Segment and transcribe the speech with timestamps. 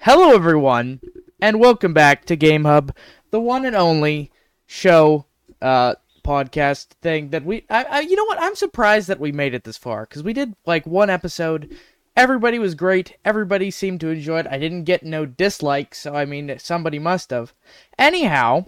[0.00, 1.00] Hello, everyone,
[1.40, 2.94] and welcome back to Game Hub,
[3.30, 4.30] the one and only
[4.66, 5.26] show
[5.60, 7.64] uh, podcast thing that we.
[7.68, 8.40] I, I, you know what?
[8.40, 11.76] I'm surprised that we made it this far because we did like one episode.
[12.14, 13.16] Everybody was great.
[13.24, 14.46] Everybody seemed to enjoy it.
[14.48, 17.52] I didn't get no dislikes, so I mean, somebody must have.
[17.98, 18.66] Anyhow,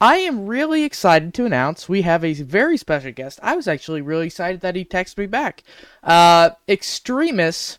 [0.00, 3.40] I am really excited to announce we have a very special guest.
[3.42, 5.64] I was actually really excited that he texted me back.
[6.02, 7.78] Uh, Extremus,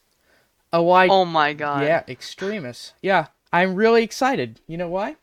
[0.73, 1.07] a.
[1.09, 1.83] Oh my god.
[1.83, 2.93] Yeah, Extremus.
[3.01, 4.59] Yeah, I'm really excited.
[4.67, 5.15] You know why?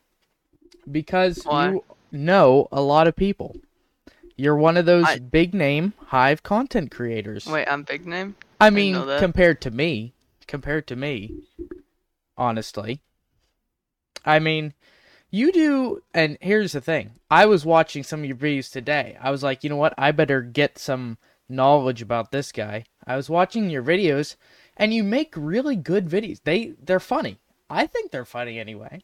[0.89, 1.71] Because Why?
[1.71, 3.57] you know a lot of people.
[4.37, 7.45] You're one of those I- big name Hive content creators.
[7.47, 8.35] Wait, I'm big name?
[8.59, 10.13] I didn't mean, compared to me,
[10.47, 11.43] compared to me,
[12.37, 13.01] honestly.
[14.23, 14.73] I mean,
[15.29, 17.11] you do, and here's the thing.
[17.29, 19.17] I was watching some of your videos today.
[19.21, 19.93] I was like, you know what?
[19.97, 21.17] I better get some
[21.49, 22.85] knowledge about this guy.
[23.05, 24.35] I was watching your videos,
[24.77, 26.39] and you make really good videos.
[26.43, 27.39] They they're funny.
[27.69, 29.03] I think they're funny anyway.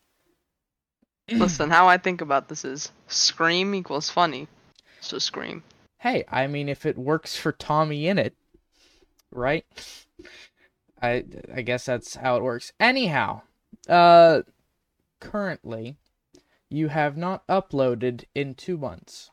[1.32, 4.48] Listen, how I think about this is scream equals funny.
[5.00, 5.64] So scream.
[6.00, 8.32] Hey, I mean, if it works for TommyInnit,
[9.32, 9.66] right?
[11.02, 12.74] I I guess that's how it works.
[12.80, 13.42] Anyhow,
[13.88, 14.42] uh,
[15.20, 15.98] currently,
[16.70, 19.32] you have not uploaded in two months,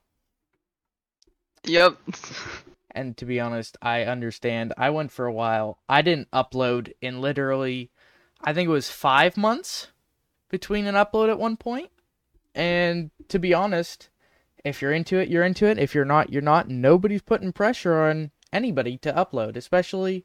[1.64, 1.96] Yep.
[2.98, 4.74] and to be honest, I understand.
[4.76, 5.78] I went for a while.
[5.88, 7.90] I didn't upload in literally,
[8.42, 9.88] I think it was five months
[10.48, 11.90] between an upload at one point.
[12.56, 14.08] And to be honest,
[14.64, 15.78] if you're into it, you're into it.
[15.78, 16.68] If you're not, you're not.
[16.68, 20.24] Nobody's putting pressure on anybody to upload, especially.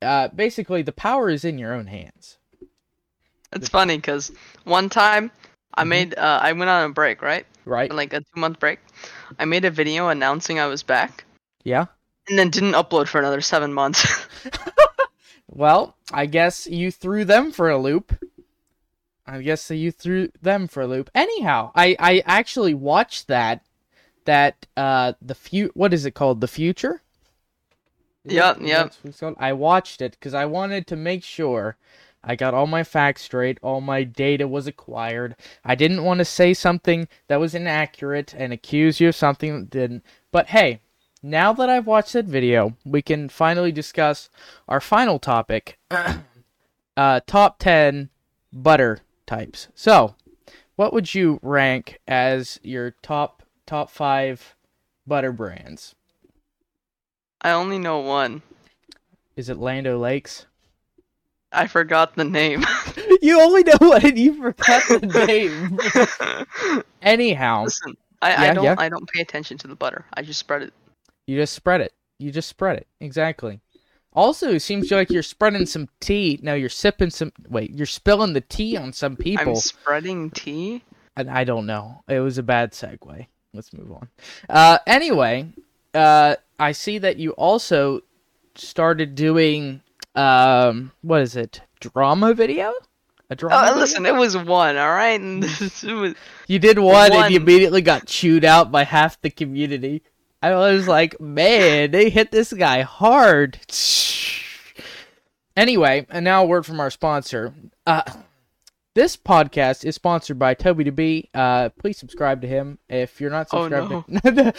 [0.00, 2.38] Uh, basically, the power is in your own hands.
[3.52, 4.32] It's funny because
[4.64, 5.30] one time
[5.74, 5.88] I Mhm.
[5.88, 7.46] made, uh, I went on a break, right?
[7.66, 7.92] Right?
[7.92, 8.78] Like a two month break.
[9.38, 11.24] I made a video announcing I was back
[11.64, 11.86] Yeah.
[12.28, 14.06] and then didn't upload for another seven months.
[15.46, 18.12] Well, I guess you threw them for a loop.
[19.26, 21.10] I guess you threw them for a loop.
[21.14, 23.62] Anyhow, I I actually watched that
[24.24, 26.40] that uh the fu- what is it called?
[26.40, 27.02] The future?
[28.24, 28.84] Is Yep, that- is yep.
[28.90, 29.36] that what it's called?
[29.38, 31.76] I watched it cuz I wanted to make sure
[32.24, 35.36] I got all my facts straight, all my data was acquired.
[35.64, 39.70] I didn't want to say something that was inaccurate and accuse you of something that
[39.70, 40.04] didn't.
[40.32, 40.80] But hey,
[41.24, 44.28] now that I've watched that video, we can finally discuss
[44.68, 45.78] our final topic
[46.96, 48.10] uh, top 10
[48.52, 49.68] butter types.
[49.74, 50.16] So,
[50.76, 54.54] what would you rank as your top top 5
[55.06, 55.94] butter brands?
[57.40, 58.42] I only know one.
[59.34, 60.44] Is it Land O'Lakes?
[61.50, 62.64] I forgot the name.
[63.22, 65.24] you only know one, you forgot the
[66.66, 66.84] name.
[67.02, 68.74] Anyhow, Listen, I, I don't yeah.
[68.76, 70.04] I don't pay attention to the butter.
[70.12, 70.74] I just spread it.
[71.26, 71.92] You just spread it.
[72.18, 72.86] You just spread it.
[73.00, 73.60] Exactly.
[74.12, 76.38] Also, it seems like you're spreading some tea.
[76.42, 77.32] No, you're sipping some.
[77.48, 79.54] Wait, you're spilling the tea on some people.
[79.54, 80.84] I'm spreading tea.
[81.16, 82.02] And I don't know.
[82.08, 83.26] It was a bad segue.
[83.52, 84.08] Let's move on.
[84.48, 85.52] Uh, anyway,
[85.94, 88.02] uh, I see that you also
[88.56, 89.80] started doing
[90.14, 91.60] um, what is it?
[91.80, 92.72] Drama video?
[93.30, 93.56] A drama?
[93.56, 93.80] Oh, video?
[93.80, 95.20] listen, it was one, all right.
[95.20, 96.14] And this was,
[96.46, 100.02] You did one, and you immediately got chewed out by half the community.
[100.44, 103.58] I was like, man, they hit this guy hard.
[105.56, 107.54] Anyway, and now a word from our sponsor.
[107.86, 108.02] Uh,
[108.94, 111.30] this podcast is sponsored by Toby to Be.
[111.32, 114.06] Uh, please subscribe to him if you're not Oh, subscribed.
[114.24, 114.54] to-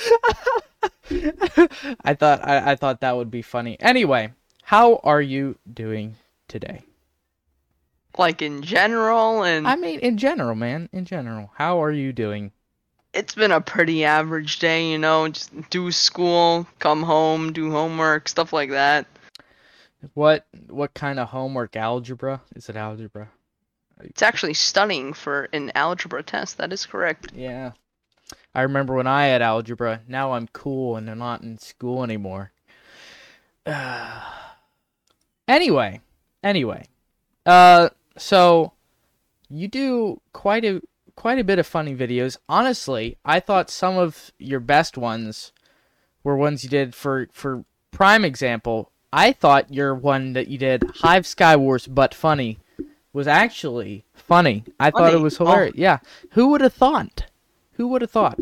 [2.04, 3.78] I thought I, I thought that would be funny.
[3.80, 6.16] Anyway, how are you doing
[6.48, 6.82] today?
[8.18, 10.88] like in general, and I mean, in general, man.
[10.94, 12.54] In general, how are you doing?
[13.16, 15.28] It's been a pretty average day, you know.
[15.30, 19.08] Just do school, come home, do homework, stuff like that.
[20.14, 21.76] What what kind of homework?
[21.76, 22.42] Algebra?
[22.56, 23.30] Is it algebra?
[24.02, 26.58] It's actually studying for an algebra test.
[26.58, 27.32] That is correct.
[27.34, 27.72] Yeah.
[28.54, 30.02] I remember when I had algebra.
[30.08, 32.52] Now I'm cool and I'm not in school anymore.
[35.48, 36.02] anyway,
[36.44, 36.86] anyway,
[37.46, 38.74] uh, so
[39.50, 40.82] you do quite a
[41.16, 42.38] quite a bit of funny videos.
[42.50, 45.52] Honestly, I thought some of your best ones
[46.24, 48.92] were ones you did for for prime example.
[49.14, 52.60] I thought your one that you did Hive Sky Wars but funny
[53.14, 54.66] was actually funny.
[54.80, 55.24] I thought it Funny?
[55.24, 55.46] was Oh.
[55.46, 55.76] hilarious.
[55.78, 56.00] Yeah,
[56.32, 57.26] who would have thought?
[57.74, 58.40] Who would have thought?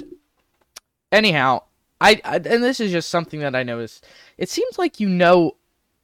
[1.11, 1.63] Anyhow,
[2.01, 4.05] I, I and this is just something that I noticed.
[4.37, 5.57] It seems like you know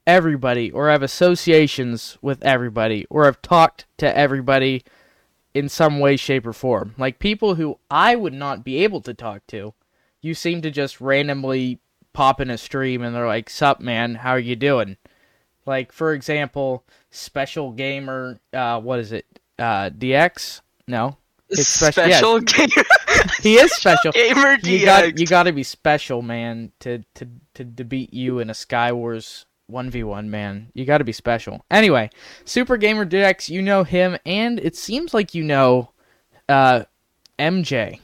[0.05, 4.83] everybody or have associations with everybody or have talked to everybody
[5.53, 6.95] in some way, shape, or form.
[6.97, 9.73] Like people who I would not be able to talk to,
[10.21, 11.79] you seem to just randomly
[12.13, 14.97] pop in a stream and they're like, Sup, man, how are you doing?
[15.65, 19.25] Like, for example, Special Gamer, uh, what is it?
[19.57, 20.61] Uh, DX?
[20.87, 21.17] No.
[21.49, 22.67] It's special, special yeah.
[22.67, 22.87] gamer.
[23.41, 24.11] he is special.
[24.11, 24.85] Gamer you DX.
[24.85, 28.53] Got, you got to be special, man, to, to, to, to beat you in a
[28.53, 30.71] Sky Wars 1v1 man.
[30.73, 31.65] You got to be special.
[31.69, 32.09] Anyway
[32.45, 35.91] super gamer dex you know him and it seems like you know
[36.47, 36.83] uh
[37.37, 37.99] mj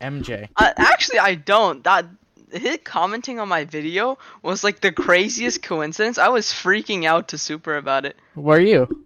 [0.00, 1.84] mj uh, actually i don't.
[1.84, 2.06] That
[2.52, 6.18] his commenting on my video was like the craziest coincidence.
[6.18, 8.16] I was freaking out to super about it.
[8.34, 9.04] Were you?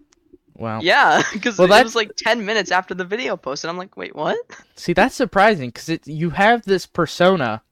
[0.55, 0.81] Wow.
[0.81, 3.71] Yeah, because well, that was like ten minutes after the video posted.
[3.71, 4.39] I'm like, wait, what?
[4.75, 7.63] See, that's surprising because you have this persona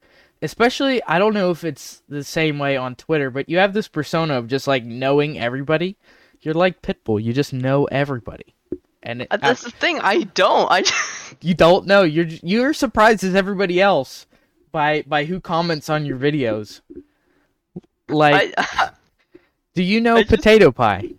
[0.44, 3.88] especially I don't know if it's the same way on Twitter, but you have this
[3.88, 5.96] persona of just like knowing everybody.
[6.43, 8.55] You're like Pitbull, you just know everybody,
[9.02, 9.99] and it, Uh, That's the thing.
[10.00, 10.70] I don't.
[10.70, 12.02] I just, you don't know.
[12.02, 14.26] You're you're surprised as everybody else
[14.70, 16.82] by by who comments on your videos.
[18.08, 18.90] Like, I,
[19.75, 21.11] do you know I just- Potato Pie?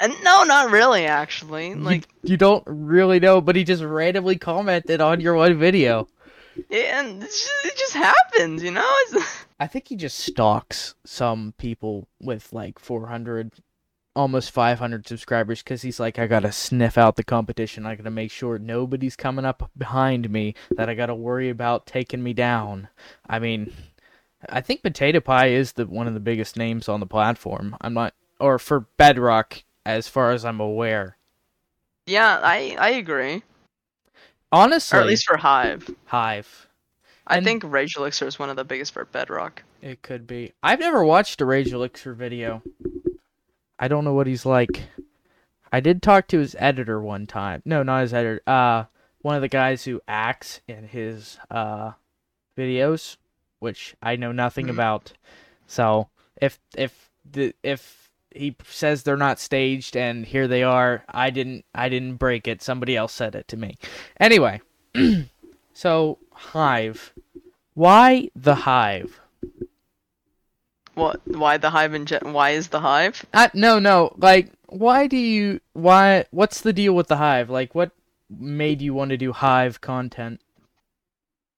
[0.00, 1.04] and no, not really.
[1.04, 5.58] Actually, like, you, you don't really know, but he just randomly commented on your one
[5.58, 6.08] video.
[6.70, 8.94] And it just, it just happens, you know.
[9.08, 13.52] It's, I think he just stalks some people with like 400,
[14.16, 17.86] almost 500 subscribers because he's like, I gotta sniff out the competition.
[17.86, 22.22] I gotta make sure nobody's coming up behind me that I gotta worry about taking
[22.22, 22.88] me down.
[23.28, 23.72] I mean,
[24.48, 27.76] I think Potato Pie is the one of the biggest names on the platform.
[27.80, 31.16] I'm not, or for Bedrock, as far as I'm aware.
[32.06, 33.42] yeah, I I agree.
[34.52, 35.88] Honestly, Or at least for Hive.
[36.06, 36.68] Hive.
[37.26, 39.62] I And- think Rage Elixir is one of the biggest for Bedrock.
[39.80, 40.52] It could be.
[40.62, 42.62] I've never watched a Rage Elixir video.
[43.78, 44.82] I don't know what he's like.
[45.72, 47.62] I did talk to his editor one time.
[47.64, 48.42] No, not his editor.
[48.46, 48.84] Uh,
[49.22, 51.92] one of the guys who acts in his uh
[52.56, 53.16] videos,
[53.60, 54.70] which I know nothing Mhm.
[54.70, 55.12] about.
[55.66, 56.10] So
[56.40, 58.01] if if the if
[58.34, 62.62] he says they're not staged and here they are, I didn't I didn't break it.
[62.62, 63.76] Somebody else said it to me.
[64.18, 64.60] Anyway,
[65.72, 67.12] so Hive.
[67.74, 69.20] Why the Hive?
[70.94, 71.20] What?
[71.26, 73.24] Why the Hive gen- Why is the Hive?
[73.32, 74.14] Uh, no, no.
[74.18, 75.60] Like, why do you?
[75.72, 76.26] Why?
[76.30, 77.48] What's the deal with the Hive?
[77.48, 77.92] Like, what
[78.28, 80.40] made you want to do Hive content?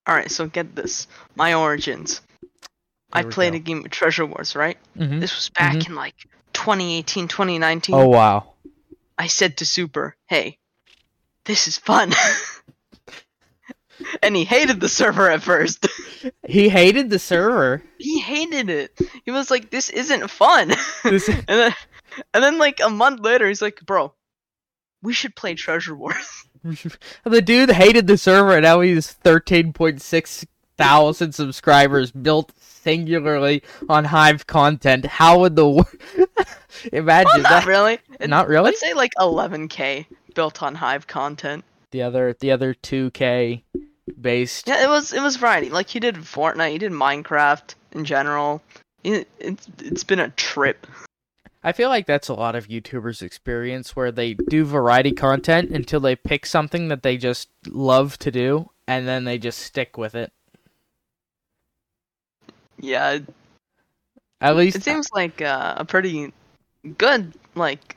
[0.07, 1.07] All right, so get this.
[1.35, 2.21] My origins.
[3.11, 3.57] I played go.
[3.57, 4.77] a game of Treasure Wars, right?
[4.97, 5.19] Mm-hmm.
[5.19, 6.15] This was back in like
[6.65, 7.93] 2018, 2019.
[7.95, 8.53] Oh wow.
[9.19, 10.57] I said to Super, "Hey,
[11.45, 12.11] this is fun."
[14.23, 15.87] and he hated the server at first.
[16.47, 17.83] He hated the server.
[17.99, 18.99] he hated it.
[19.25, 20.73] He was like, "This isn't fun."
[21.03, 21.73] This- and then,
[22.33, 24.11] and then like a month later, he's like, "Bro,
[25.03, 26.47] we should play Treasure Wars."
[27.23, 30.43] the dude hated the server, and now he's thirteen point six
[30.79, 32.51] thousand subscribers, built
[32.85, 35.05] singularly on Hive content.
[35.05, 35.65] How would the
[36.93, 37.65] imagine well, not that?
[37.65, 37.97] really.
[38.19, 38.65] It- Not really.
[38.65, 40.05] Let's say like 11k
[40.35, 41.65] built on Hive content.
[41.91, 43.63] The other, the other two K
[44.21, 44.67] based.
[44.67, 45.69] Yeah, it was it was variety.
[45.69, 48.61] Like he did Fortnite, he did Minecraft in general.
[49.03, 50.85] It, it's it's been a trip.
[51.63, 55.99] I feel like that's a lot of YouTubers' experience where they do variety content until
[55.99, 60.13] they pick something that they just love to do and then they just stick with
[60.13, 60.31] it.
[62.79, 63.19] Yeah,
[64.41, 66.33] At least it seems like uh, a pretty
[66.97, 67.95] good like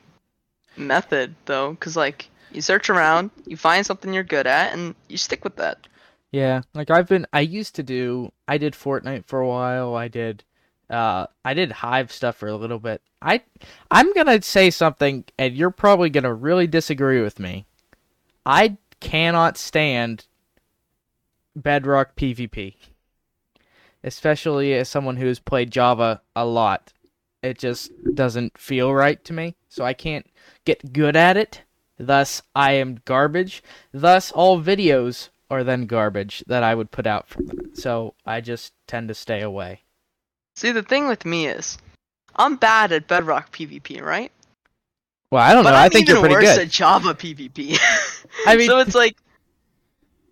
[0.77, 5.17] method though, because like you search around, you find something you're good at, and you
[5.17, 5.87] stick with that.
[6.31, 9.95] yeah, like I've been I used to do I did Fortnite for a while.
[9.95, 10.43] I did
[10.89, 13.01] uh I did Hive stuff for a little bit.
[13.21, 13.41] I
[13.91, 17.65] I'm going to say something and you're probably going to really disagree with me.
[18.45, 20.25] I cannot stand
[21.55, 22.75] Bedrock PvP.
[24.03, 26.93] Especially as someone who has played Java a lot.
[27.41, 29.55] It just doesn't feel right to me.
[29.69, 30.25] So I can't
[30.65, 31.61] get good at it.
[31.97, 33.61] Thus, I am garbage.
[33.93, 37.71] Thus, all videos are then garbage that I would put out from them.
[37.73, 39.81] So I just tend to stay away.
[40.55, 41.77] See, the thing with me is,
[42.35, 44.31] I'm bad at Bedrock PvP, right?
[45.31, 45.77] Well, I don't but know.
[45.77, 46.67] I'm I think even you're pretty worse good.
[46.67, 47.77] at Java PvP.
[48.45, 49.17] I mean- so it's like,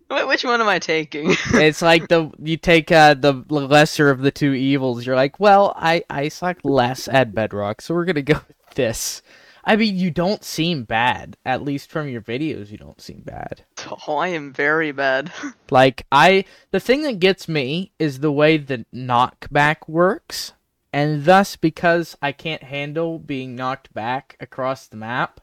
[0.08, 1.34] which one am I taking?
[1.54, 5.06] it's like the you take uh, the lesser of the two evils.
[5.06, 9.22] You're like, well, I I suck less at Bedrock, so we're gonna go with this.
[9.64, 11.36] I mean, you don't seem bad.
[11.44, 13.64] At least from your videos, you don't seem bad.
[14.06, 15.32] oh, I am very bad.
[15.70, 20.54] Like I, the thing that gets me is the way the knockback works,
[20.94, 25.42] and thus because I can't handle being knocked back across the map,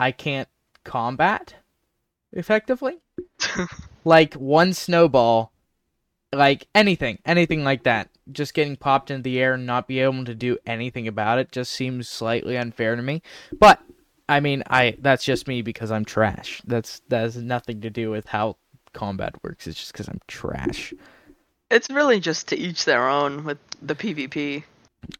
[0.00, 0.48] I can't
[0.84, 1.56] combat
[2.32, 2.98] effectively.
[4.04, 5.52] like one snowball,
[6.32, 8.08] like anything, anything like that.
[8.30, 11.52] just getting popped into the air and not be able to do anything about it
[11.52, 13.22] just seems slightly unfair to me.
[13.58, 13.80] But
[14.28, 16.62] I mean, I that's just me because I'm trash.
[16.64, 18.56] That's that has nothing to do with how
[18.94, 19.66] combat works.
[19.66, 20.94] It's just because I'm trash.
[21.70, 24.64] It's really just to each their own with the PvP.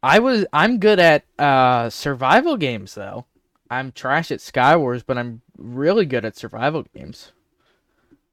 [0.01, 3.25] I was I'm good at uh survival games though.
[3.69, 7.31] I'm trash at Skywars, but I'm really good at survival games.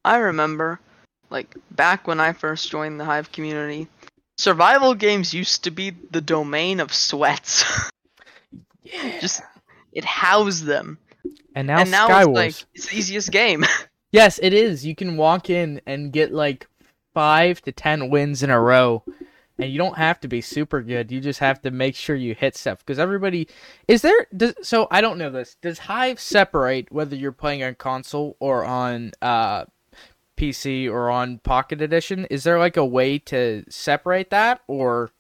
[0.05, 0.81] I remember,
[1.29, 3.89] like back when I first joined the Hive community,
[4.39, 7.65] survival games used to be the domain of sweats.
[8.83, 9.19] Yeah.
[9.21, 9.43] Just
[9.93, 10.99] it housed them,
[11.55, 12.21] and now, and now Skywars.
[12.21, 13.65] it's like it's the easiest game.
[14.13, 14.85] Yes, it is.
[14.85, 16.67] You can walk in and get like
[17.15, 19.05] five to ten wins in a row,
[19.61, 21.11] and you don't have to be super good.
[21.11, 23.49] You just have to make sure you hit stuff because everybody
[23.89, 24.27] is there.
[24.37, 25.57] Does, so I don't know this.
[25.61, 29.65] Does Hive separate whether you're playing on console or on uh,
[30.37, 32.25] PC or on Pocket Edition?
[32.31, 35.11] Is there like a way to separate that, or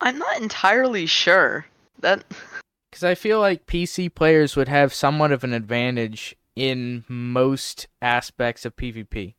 [0.00, 1.66] I'm not entirely sure
[2.00, 2.24] that
[2.90, 8.64] because I feel like PC players would have somewhat of an advantage in most aspects
[8.64, 9.34] of PvP,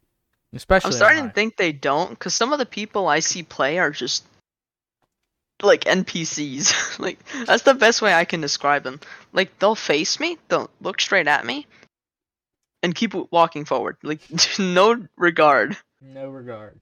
[0.53, 0.89] especially.
[0.89, 3.91] I'm starting to think they don't, because some of the people I see play are
[3.91, 4.25] just
[5.62, 7.00] like NPCs.
[7.00, 9.00] like that's the best way I can describe them.
[9.33, 11.67] Like they'll face me, they'll look straight at me,
[12.83, 13.97] and keep walking forward.
[14.03, 14.19] Like
[14.59, 15.77] no regard.
[16.01, 16.79] No regard.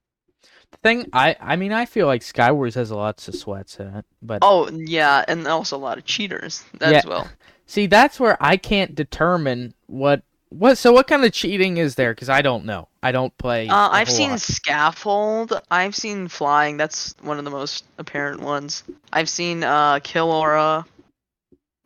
[0.72, 3.88] The thing I I mean I feel like Skywars has a lot of sweats in
[3.88, 7.02] uh, it, but Oh yeah, and also a lot of cheaters as Yeah.
[7.06, 7.30] well.
[7.66, 10.24] see that's where I can't determine what
[10.58, 12.88] what so what kind of cheating is there because I don't know.
[13.02, 13.68] I don't play.
[13.68, 14.42] Uh, I've seen lot.
[14.42, 15.62] scaffold.
[15.72, 16.78] I've seen flying.
[16.78, 18.84] That's one of the most apparent ones.
[19.12, 20.86] I've seen uh, kill aura.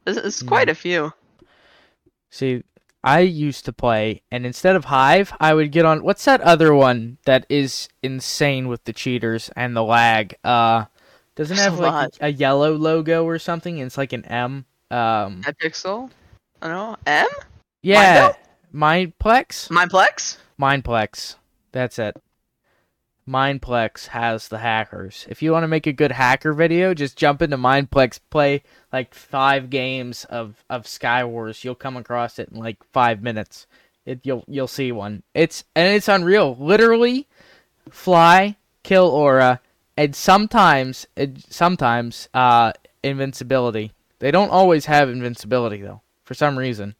[0.05, 0.47] It's, it's Hmm.
[0.47, 1.13] quite a few.
[2.29, 2.63] See,
[3.03, 6.03] I used to play, and instead of Hive, I would get on.
[6.03, 10.35] What's that other one that is insane with the cheaters and the lag?
[10.43, 10.85] Uh,
[11.35, 13.77] doesn't There's have a like a, a yellow logo or something?
[13.77, 14.65] It's like an M.
[14.91, 16.09] Um, Epixel.
[16.61, 16.97] I don't know.
[17.05, 17.27] M.
[17.81, 18.33] yeah,
[18.73, 19.69] Mineplex.
[19.69, 20.37] Mineplex.
[20.59, 21.35] Mineplex.
[21.71, 22.17] That's it.
[23.27, 25.25] Mineplex has the hackers.
[25.29, 29.13] If you want to make a good hacker video, just jump into Mineplex, play like
[29.13, 31.63] five games of of Skywars.
[31.63, 33.67] You'll come across it in like five minutes.
[34.05, 35.23] It you'll you'll see one.
[35.33, 36.55] It's and it's unreal.
[36.57, 37.27] Literally,
[37.89, 39.59] fly, kill aura,
[39.97, 42.71] and sometimes it, sometimes uh
[43.03, 43.91] invincibility.
[44.19, 46.01] They don't always have invincibility though.
[46.23, 46.95] For some reason.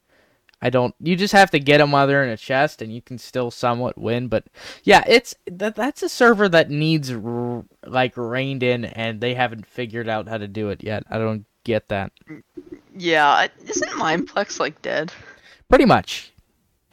[0.62, 0.96] I don't.
[1.00, 3.52] You just have to get them while they're in a chest, and you can still
[3.52, 4.28] somewhat win.
[4.28, 4.46] But
[4.84, 5.76] yeah, it's that.
[5.76, 10.38] That's a server that needs r- like reined in, and they haven't figured out how
[10.38, 11.04] to do it yet.
[11.10, 12.12] I don't get that.
[12.98, 13.48] Yeah.
[13.66, 15.12] Isn't Mineplex like dead?
[15.70, 16.32] Pretty much,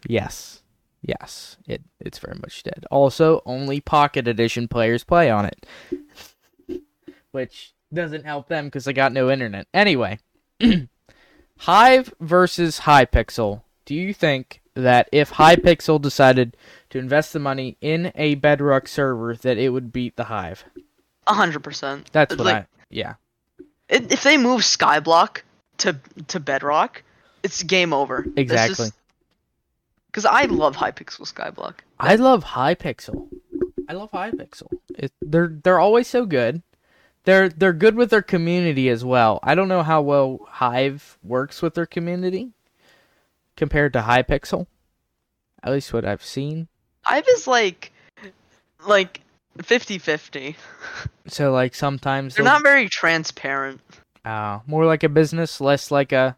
[0.06, 0.62] yes,
[1.00, 1.56] yes.
[1.66, 2.84] It it's very much dead.
[2.90, 5.66] Also, only Pocket Edition players play on it,
[7.30, 9.68] which doesn't help them because they got no internet.
[9.72, 10.18] Anyway,
[11.58, 13.62] Hive versus Hypixel.
[13.84, 16.56] Do you think that if Hypixel decided
[16.90, 20.64] to invest the money in a Bedrock server, that it would beat the Hive?
[21.26, 22.10] A hundred percent.
[22.12, 22.66] That's what like, I.
[22.90, 23.14] Yeah.
[23.90, 25.42] i- If they move Skyblock
[25.78, 27.02] to to Bedrock,
[27.42, 28.26] it's game over.
[28.36, 28.88] Exactly.
[30.10, 31.74] Because I love Hypixel Skyblock.
[31.98, 33.28] I love Hypixel.
[33.88, 34.68] I love Hypixel.
[34.96, 36.62] It, they're they're always so good.
[37.24, 39.40] They're they're good with their community as well.
[39.42, 42.50] I don't know how well Hive works with their community
[43.56, 44.66] compared to Hypixel.
[45.62, 46.68] At least what I've seen.
[47.02, 47.92] Hive is like,
[48.86, 49.22] like
[49.58, 50.54] 50-50.
[51.26, 53.80] So like sometimes They're they'll- not very transparent.
[54.24, 56.36] uh, more like a business, less like a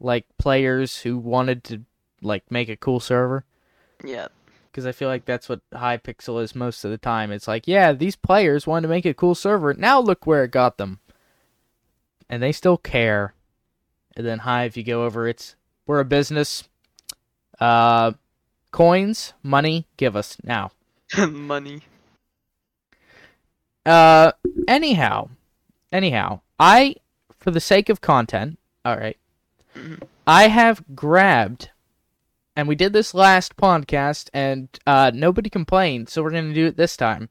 [0.00, 1.82] like players who wanted to
[2.22, 3.44] like make a cool server.
[4.04, 4.28] Yeah.
[4.70, 7.32] Because I feel like that's what Hypixel is most of the time.
[7.32, 9.74] It's like, yeah, these players wanted to make a cool server.
[9.74, 11.00] Now look where it got them,
[12.28, 13.34] and they still care.
[14.16, 15.28] And then Hive, you go over.
[15.28, 15.54] It's
[15.86, 16.64] we're a business.
[17.60, 18.12] Uh,
[18.70, 20.70] coins, money, give us now.
[21.28, 21.82] Money.
[23.84, 24.32] Uh,
[24.68, 25.28] anyhow,
[25.92, 26.96] anyhow, I,
[27.38, 29.16] for the sake of content, all right,
[29.74, 30.02] Mhm.
[30.26, 31.70] I have grabbed,
[32.56, 36.76] and we did this last podcast, and uh, nobody complained, so we're gonna do it
[36.76, 37.28] this time.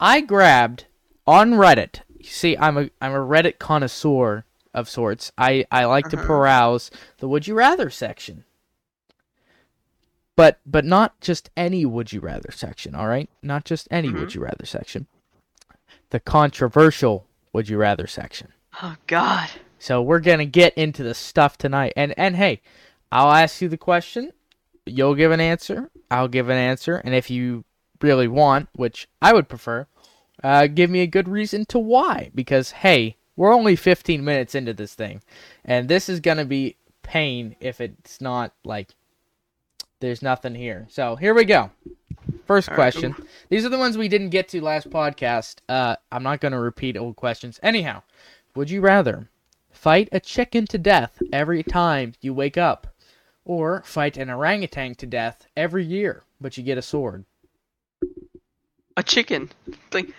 [0.00, 0.86] I grabbed
[1.26, 2.00] on Reddit.
[2.16, 4.44] You see, I'm a I'm a Reddit connoisseur
[4.74, 5.32] of sorts.
[5.38, 6.26] I I like to Uh-huh.
[6.26, 8.44] peruse the Would You Rather section.
[10.36, 12.94] But but not just any Would You Rather section.
[12.94, 14.20] All right, not just any Mhm.
[14.20, 15.06] Would You Rather section.
[16.10, 18.52] The controversial Would You Rather section.
[18.82, 19.48] Oh God.
[19.80, 21.92] So we're gonna get into the stuff tonight.
[21.96, 22.60] And and hey,
[23.10, 24.32] I'll ask you the question.
[24.90, 25.90] You'll give an answer.
[26.10, 26.96] I'll give an answer.
[26.96, 27.64] And if you
[28.00, 29.86] really want, which I would prefer,
[30.40, 32.30] Uh, give me a good reason to why.
[32.32, 35.20] Because hey, we're only 15 minutes into this thing,
[35.64, 38.90] and this is gonna be pain if it's not like
[40.00, 40.86] there's nothing here.
[40.90, 41.70] So here we go.
[42.46, 43.16] First right, question.
[43.48, 45.56] These are the ones we didn't get to last podcast.
[45.68, 47.58] Uh, I'm not gonna repeat old questions.
[47.62, 48.02] Anyhow,
[48.54, 49.28] would you rather
[49.72, 52.86] fight a chicken to death every time you wake up,
[53.48, 57.24] or fight an orangutan to death every year, but you get a sword?
[58.96, 59.50] A chicken.
[59.92, 60.12] Like,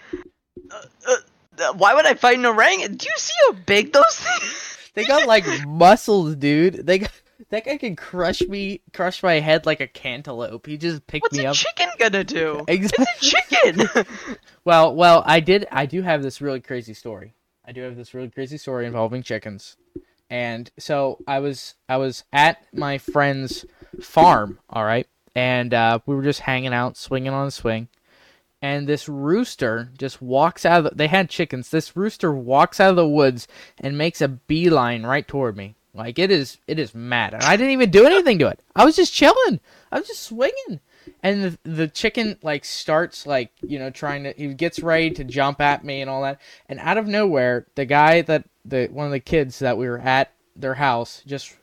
[0.71, 1.15] uh, uh,
[1.59, 2.97] uh, why would I fight an orangutan?
[2.97, 4.77] Do you see how big those things?
[4.95, 6.85] They got like muscles, dude.
[6.85, 7.11] They got,
[7.51, 10.65] that guy can crush me, crush my head like a cantaloupe.
[10.65, 11.51] He just picked What's me up.
[11.51, 12.65] What's a chicken gonna do?
[12.67, 13.05] Exactly.
[13.21, 14.05] It's a chicken.
[14.65, 15.67] Well, well, I did.
[15.71, 17.33] I do have this really crazy story.
[17.65, 19.77] I do have this really crazy story involving chickens,
[20.29, 23.65] and so I was I was at my friend's
[24.01, 24.59] farm.
[24.69, 27.87] All right, and uh, we were just hanging out, swinging on a swing,
[28.61, 30.83] and this rooster just walks out of.
[30.85, 31.69] The, they had chickens.
[31.69, 33.47] This rooster walks out of the woods
[33.79, 35.75] and makes a beeline right toward me.
[35.93, 38.59] Like it is, it is mad, and I didn't even do anything to it.
[38.75, 39.59] I was just chilling.
[39.91, 40.79] I was just swinging
[41.21, 45.23] and the, the chicken like starts like you know trying to he gets ready to
[45.23, 49.05] jump at me and all that and out of nowhere the guy that the one
[49.05, 51.55] of the kids that we were at their house just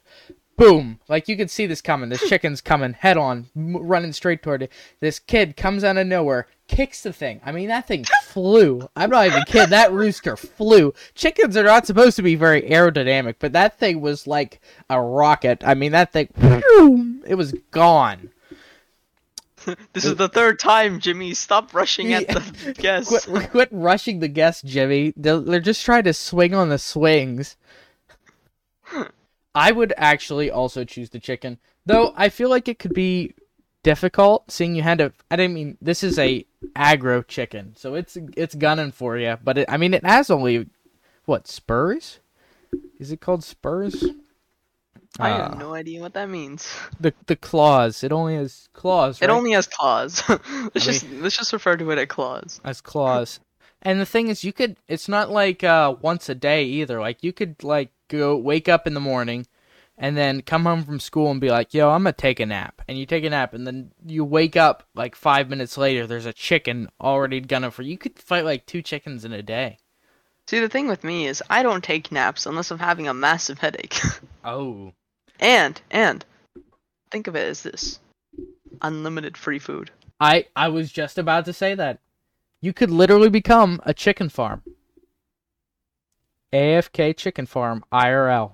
[0.57, 2.09] boom like you could see this coming.
[2.09, 2.29] This hmm.
[2.29, 4.73] chicken's coming head on m- running straight toward it.
[5.01, 7.41] This kid comes out of nowhere kicks the thing.
[7.45, 8.89] I mean that thing flew.
[8.97, 9.71] I'm not even kidding.
[9.71, 10.95] That rooster flew.
[11.15, 14.61] Chickens are not supposed to be very aerodynamic but that thing was like
[14.91, 15.63] a rocket.
[15.65, 17.21] I mean that thing hmm.
[17.27, 18.31] it was gone
[19.93, 21.35] this is the third time, Jimmy.
[21.35, 23.27] Stop rushing at the guests.
[23.27, 25.13] Quit, quit rushing the guests, Jimmy.
[25.17, 27.57] They're, they're just trying to swing on the swings.
[29.55, 33.35] I would actually also choose the chicken, though I feel like it could be
[33.83, 35.13] difficult seeing you had to.
[35.31, 36.45] I didn't mean this is a
[36.75, 39.39] aggro chicken, so it's it's gunning for you.
[39.43, 40.69] But it, I mean, it has only
[41.25, 42.21] what spurs?
[42.99, 44.05] Is it called spurs?
[45.19, 46.69] I Uh, have no idea what that means.
[47.01, 48.05] the the claws.
[48.05, 49.21] It only has claws.
[49.21, 49.35] It right?
[49.35, 50.23] only has claws.
[50.29, 50.43] let's
[50.77, 52.61] I just let's just refer to it as claws.
[52.65, 53.41] as claws.
[53.83, 54.77] And the thing is, you could.
[54.89, 57.01] It's not like uh, once a day either.
[57.01, 59.47] Like you could like go wake up in the morning,
[59.97, 62.83] and then come home from school and be like, "Yo, I'm gonna take a nap."
[62.89, 66.07] And you take a nap, and then you wake up like five minutes later.
[66.07, 67.93] There's a chicken already gunning for you.
[67.93, 69.79] You could fight like two chickens in a day.
[70.49, 73.59] See, the thing with me is I don't take naps unless I'm having a massive
[73.59, 73.99] headache.
[74.45, 74.93] Oh.
[75.41, 76.25] And and
[77.11, 78.01] think of it as this:
[78.83, 79.91] unlimited free food.
[80.21, 82.01] I I was just about to say that.
[82.61, 84.63] You could literally become a chicken farm.
[86.53, 88.53] AFK chicken farm IRL.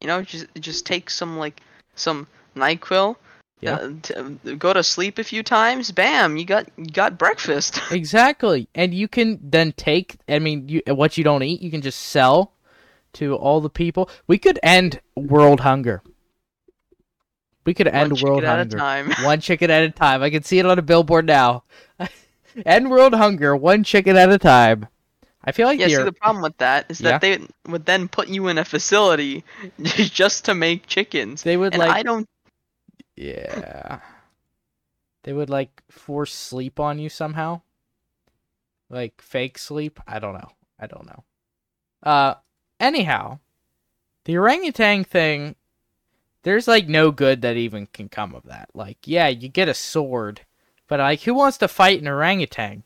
[0.00, 1.60] You know, just just take some like
[1.94, 2.26] some
[2.56, 3.16] Nyquil.
[3.60, 3.74] Yeah.
[3.76, 5.90] Uh, t- go to sleep a few times.
[5.90, 6.36] Bam!
[6.36, 7.80] You got you got breakfast.
[7.90, 8.68] Exactly.
[8.74, 12.00] And you can then take I mean you what you don't eat, you can just
[12.00, 12.52] sell
[13.14, 14.08] to all the people.
[14.26, 16.02] We could end world hunger.
[17.64, 18.76] We could end One chicken world at hunger.
[18.76, 19.10] a time.
[19.24, 20.22] One chicken at a time.
[20.22, 21.64] I can see it on a billboard now.
[22.66, 24.86] end world hunger, one chicken at a time.
[25.42, 28.28] I feel like Yeah, see, the problem with that is that they would then put
[28.28, 29.44] you in a facility
[29.82, 31.42] just to make chickens.
[31.42, 32.26] they would and like I don't.
[33.16, 34.00] Yeah.
[35.24, 37.62] They would like force sleep on you somehow.
[38.90, 40.00] Like fake sleep.
[40.06, 40.50] I don't know.
[40.78, 41.24] I don't know.
[42.02, 42.34] Uh
[42.80, 43.38] anyhow,
[44.24, 45.56] the orangutan thing
[46.42, 48.68] there's like no good that even can come of that.
[48.74, 50.42] Like, yeah, you get a sword,
[50.88, 52.82] but like who wants to fight an orangutan?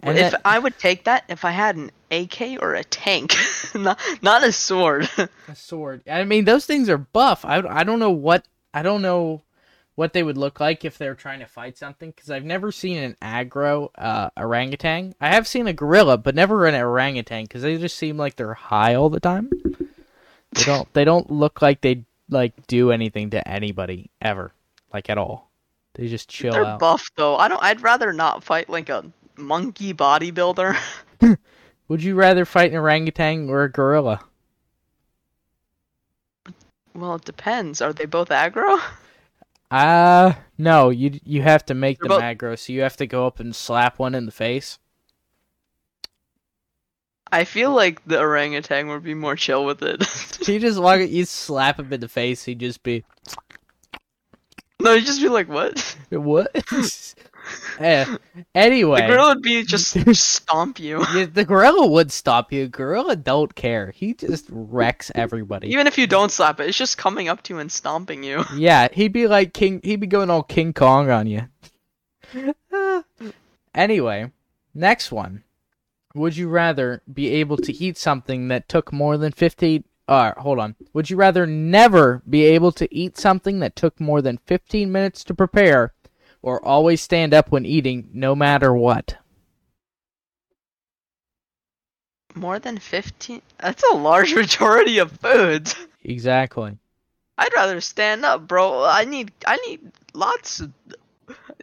[0.00, 3.34] And if that- I would take that if I had an AK or a tank,
[3.74, 5.10] not not a sword.
[5.48, 6.02] a sword.
[6.08, 7.44] I mean, those things are buff.
[7.44, 9.42] I, I don't know what I don't know
[9.98, 12.98] what they would look like if they're trying to fight something because I've never seen
[12.98, 15.12] an aggro uh, orangutan.
[15.20, 18.54] I have seen a gorilla, but never an orangutan because they just seem like they're
[18.54, 19.50] high all the time.
[20.52, 20.94] They don't.
[20.94, 24.52] They don't look like they like do anything to anybody ever,
[24.94, 25.50] like at all.
[25.94, 26.78] They just chill They're out.
[26.78, 27.34] buff though.
[27.34, 27.60] I don't.
[27.60, 29.04] I'd rather not fight like a
[29.36, 30.76] monkey bodybuilder.
[31.88, 34.20] Would you rather fight an orangutan or a gorilla?
[36.94, 37.82] well, it depends.
[37.82, 38.80] Are they both aggro?
[39.70, 40.90] Uh no.
[40.90, 43.38] You you have to make They're them both- aggro, so you have to go up
[43.40, 44.78] and slap one in the face.
[47.30, 50.02] I feel like the orangutan would be more chill with it.
[50.48, 53.04] You just walk, you slap him in the face, he'd just be,
[54.80, 55.78] no, he'd just be like, what?
[56.08, 56.50] what?
[57.80, 58.16] Eh,
[58.54, 61.04] anyway, The gorilla would be just stomp you.
[61.14, 62.68] yeah, the gorilla would stop you.
[62.68, 63.92] Gorilla don't care.
[63.92, 65.68] He just wrecks everybody.
[65.68, 68.44] Even if you don't slap it, it's just coming up to you and stomping you.
[68.56, 69.80] Yeah, he'd be like King.
[69.84, 71.42] He'd be going all King Kong on you.
[73.74, 74.30] anyway,
[74.74, 75.42] Next one.
[76.14, 80.58] Would you rather be able to eat something that took more than 15 uh, hold
[80.58, 80.74] on.
[80.94, 85.22] Would you rather never be able to eat something that took more than 15 minutes
[85.24, 85.92] to prepare
[86.48, 89.18] or always stand up when eating no matter what?
[92.34, 93.42] More than 15?
[93.58, 95.76] That's a large majority of foods.
[96.02, 96.78] Exactly.
[97.36, 98.82] I'd rather stand up, bro.
[98.82, 100.72] I need I need lots of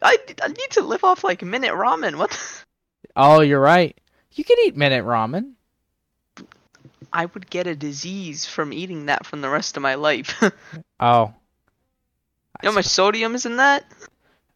[0.04, 2.18] I, I need to live off like minute ramen.
[2.18, 2.30] What?
[2.30, 2.66] the-
[3.16, 4.00] Oh, you're right.
[4.34, 5.54] You can eat minute ramen.
[7.12, 10.38] I would get a disease from eating that from the rest of my life.
[11.00, 11.34] oh.
[12.62, 13.86] you know how much sodium is in that?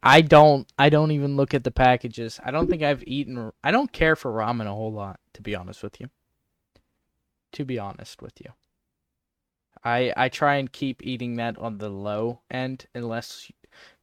[0.02, 2.40] I don't I don't even look at the packages.
[2.44, 5.56] I don't think I've eaten I don't care for ramen a whole lot to be
[5.56, 6.10] honest with you.
[7.54, 8.52] To be honest with you.
[9.84, 13.52] I I try and keep eating that on the low end unless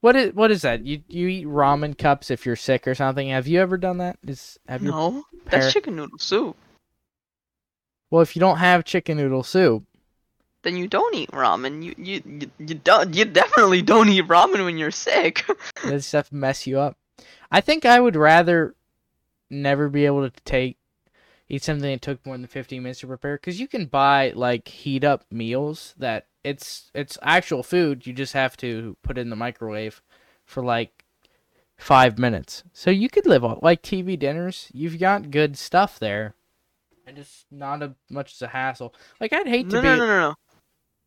[0.00, 0.84] what is what is that?
[0.84, 3.28] You you eat ramen cups if you're sick or something.
[3.28, 4.18] Have you ever done that?
[4.26, 6.56] Is have you No, par- that's chicken noodle soup.
[8.10, 9.84] Well, if you don't have chicken noodle soup,
[10.62, 11.82] Then you don't eat ramen.
[11.82, 13.14] You you you, you don't.
[13.14, 15.44] You definitely don't eat ramen when you're sick.
[15.82, 16.96] Does stuff mess you up?
[17.50, 18.74] I think I would rather
[19.48, 20.76] never be able to take
[21.48, 24.66] eat something that took more than 15 minutes to prepare because you can buy like
[24.68, 29.30] heat up meals that it's it's actual food you just have to put it in
[29.30, 30.02] the microwave
[30.44, 31.04] for like
[31.76, 36.34] five minutes so you could live on like tv dinners you've got good stuff there
[37.06, 39.96] and it's not a much as a hassle like i'd hate to no, be no,
[39.96, 40.34] no, no, no.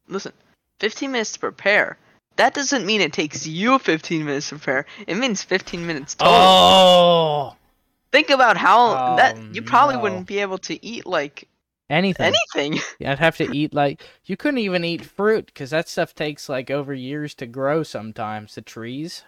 [0.09, 0.33] Listen,
[0.79, 1.97] 15 minutes to prepare.
[2.35, 4.85] That doesn't mean it takes you 15 minutes to prepare.
[5.07, 6.33] It means 15 minutes total.
[6.33, 7.55] oh
[8.11, 10.01] Think about how Oh, that you probably no.
[10.01, 11.47] wouldn't be able to eat like
[11.91, 12.79] anything anything.
[13.07, 16.71] I'd have to eat like you couldn't even eat fruit because that stuff takes like
[16.71, 17.83] over years to grow.
[17.83, 19.23] Sometimes the trees.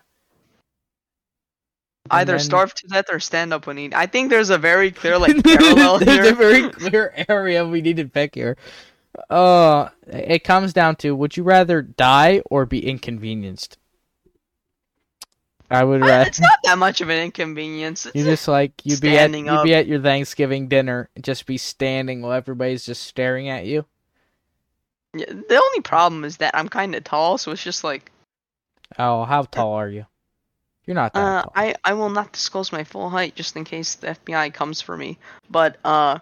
[2.10, 3.94] And Either then- starve to death or stand up when eat.
[3.94, 6.34] I think there's a very clear like parallel There's here.
[6.34, 8.58] a very clear area we need to pick here.
[9.30, 13.78] Uh, it comes down to: Would you rather die or be inconvenienced?
[15.70, 16.28] I would rather.
[16.28, 18.06] It's not that much of an inconvenience.
[18.14, 21.58] You just like you'd be at you'd be at your Thanksgiving dinner and just be
[21.58, 23.86] standing while everybody's just staring at you.
[25.14, 28.12] Yeah, the only problem is that I'm kind of tall, so it's just like
[29.00, 30.06] Oh, how tall are you?
[30.86, 31.54] You're not that uh, tall.
[31.56, 34.98] I I will not disclose my full height just in case the FBI comes for
[34.98, 35.18] me.
[35.50, 36.20] But uh,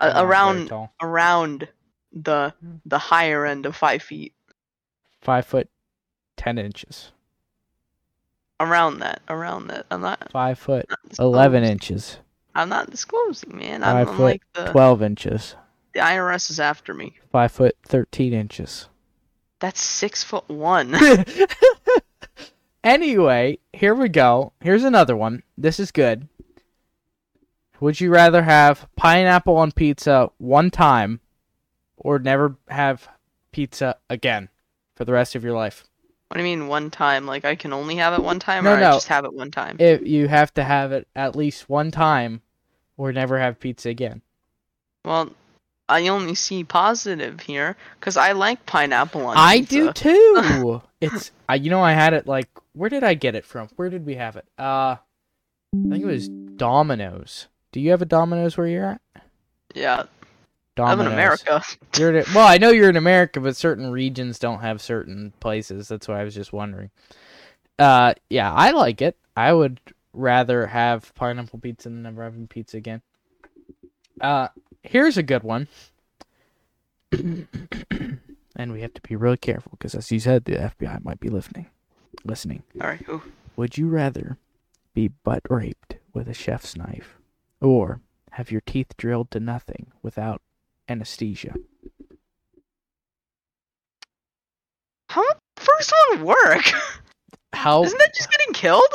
[0.00, 1.68] You're not a- very around around
[2.12, 2.76] the hmm.
[2.84, 4.34] the higher end of five feet,
[5.20, 5.68] five foot
[6.36, 7.12] ten inches.
[8.60, 9.86] around that, around that.
[9.90, 12.18] I'm not Five foot not eleven inches.
[12.54, 13.80] I'm not disclosing, man.
[13.80, 15.56] Five I'm, I'm foot like the twelve inches.
[15.94, 17.18] the IRS is after me.
[17.30, 18.88] Five foot thirteen inches.
[19.60, 20.96] That's six foot one.
[22.84, 24.52] anyway, here we go.
[24.60, 25.44] Here's another one.
[25.56, 26.28] This is good.
[27.78, 31.20] Would you rather have pineapple on pizza one time
[32.04, 33.08] or never have
[33.52, 34.48] pizza again
[34.96, 35.84] for the rest of your life?
[36.28, 37.26] what do you mean one time?
[37.26, 38.88] Like I can only have it one time, No, or no.
[38.88, 39.76] I just have it one time?
[39.78, 42.40] If you have to have it at least one time
[42.96, 44.22] or never have pizza again.
[45.04, 45.28] Well,
[45.90, 49.42] I only see positive here because I like pineapple on pizza.
[49.42, 49.58] I
[49.90, 49.92] pizza.
[49.92, 49.92] do
[50.72, 50.82] too.
[51.02, 53.68] it's I you know I had it like where did I get it from?
[53.76, 54.46] Where did we have it?
[54.58, 54.96] Uh
[55.74, 57.48] I think it was Domino's.
[57.72, 59.00] Do you have a Domino's where you're at?
[59.74, 60.04] Yeah,
[60.74, 61.00] Domino's.
[61.00, 61.62] I'm in America.
[61.98, 65.88] You're well, I know you're in America, but certain regions don't have certain places.
[65.88, 66.90] That's why I was just wondering.
[67.78, 69.16] Uh yeah, I like it.
[69.36, 69.80] I would
[70.12, 73.02] rather have pineapple pizza than never having pizza again.
[74.20, 74.48] Uh
[74.82, 75.68] here's a good one.
[77.12, 81.28] and we have to be really careful because as you said the FBI might be
[81.28, 81.66] listening.
[82.24, 82.62] Listening.
[82.80, 83.06] All right.
[83.08, 83.22] Ooh.
[83.56, 84.38] Would you rather
[84.94, 87.18] be butt raped with a chef's knife
[87.60, 88.00] or
[88.32, 90.40] have your teeth drilled to nothing without
[90.88, 91.54] anesthesia?
[95.08, 96.64] How would the first one work?
[97.52, 98.92] How Isn't that just getting killed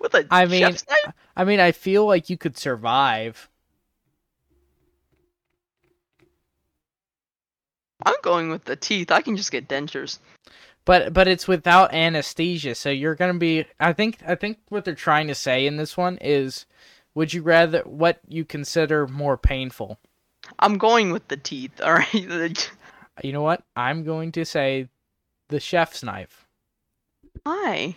[0.00, 1.14] with a I mean- chef's knife?
[1.36, 3.48] I mean, I feel like you could survive.
[8.04, 9.10] I'm going with the teeth.
[9.10, 10.18] I can just get dentures.
[10.84, 13.66] But but it's without anesthesia, so you're gonna be.
[13.78, 16.64] I think I think what they're trying to say in this one is,
[17.14, 19.98] would you rather what you consider more painful?
[20.58, 21.80] I'm going with the teeth.
[21.82, 22.70] All right.
[23.24, 23.64] You know what?
[23.74, 24.86] I'm going to say,
[25.48, 26.46] the chef's knife.
[27.42, 27.96] Why?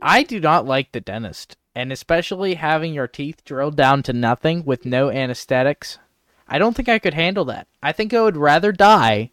[0.00, 4.64] I do not like the dentist, and especially having your teeth drilled down to nothing
[4.64, 5.98] with no anesthetics.
[6.48, 7.68] I don't think I could handle that.
[7.84, 9.30] I think I would rather die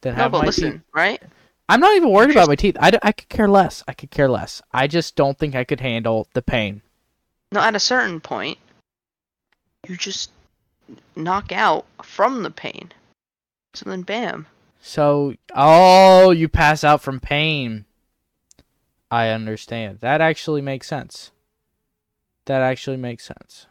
[0.00, 0.80] than No, have but my listen, teeth.
[0.92, 1.22] right?
[1.68, 2.76] I'm not even worried about my teeth.
[2.80, 3.84] I, d- I could care less.
[3.86, 4.60] I could care less.
[4.72, 6.82] I just don't think I could handle the pain.
[7.52, 8.58] No, at a certain point,
[9.86, 10.32] you just
[11.16, 12.92] knock out from the pain.
[13.74, 14.46] So then, bam.
[14.80, 17.84] So, oh, you pass out from pain.
[19.10, 20.00] I understand.
[20.00, 21.30] That actually makes sense.
[22.46, 23.66] That actually makes sense.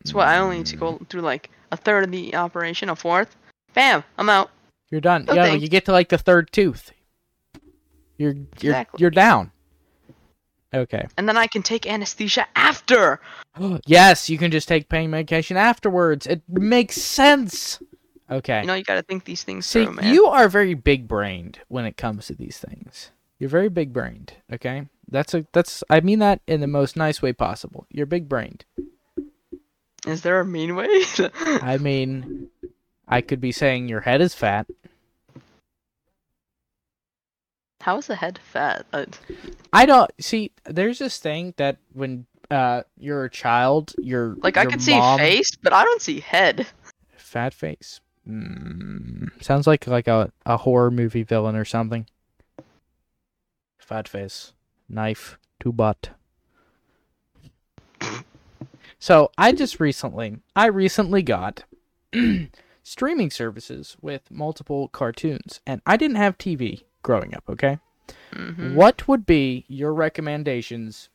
[0.00, 2.96] That's why I only need to go through like a third of the operation, a
[2.96, 3.36] fourth.
[3.74, 4.50] Bam, I'm out.
[4.90, 5.24] You're done.
[5.26, 5.62] No yeah, thanks.
[5.62, 6.92] you get to like the third tooth.
[8.16, 9.00] You're you're Exactly.
[9.00, 9.52] you're down.
[10.72, 11.06] Okay.
[11.16, 13.20] And then I can take anesthesia after.
[13.86, 16.26] yes, you can just take pain medication afterwards.
[16.26, 17.80] It makes sense.
[18.30, 18.60] Okay.
[18.60, 20.12] You know, you gotta think these things See, through, man.
[20.12, 23.10] you are very big brained when it comes to these things.
[23.38, 24.34] You're very big brained.
[24.52, 24.88] Okay.
[25.10, 27.86] That's a that's I mean that in the most nice way possible.
[27.90, 28.64] You're big brained.
[30.06, 31.02] Is there a mean way?
[31.40, 32.48] I mean,
[33.06, 34.66] I could be saying your head is fat.
[37.88, 38.84] How is the head fat?
[38.92, 39.06] Uh,
[39.72, 40.52] I don't see.
[40.66, 45.00] There's this thing that when uh you're a child, you're like I your can see
[45.16, 46.66] face, but I don't see head.
[47.16, 48.02] fat face.
[48.28, 52.06] Mm, sounds like like a a horror movie villain or something.
[53.78, 54.52] Fat face,
[54.86, 56.10] knife to butt.
[58.98, 61.64] So I just recently, I recently got
[62.82, 67.44] streaming services with multiple cartoons, and I didn't have TV growing up.
[67.48, 67.78] Okay.
[68.32, 71.08] hmm What would be your recommendations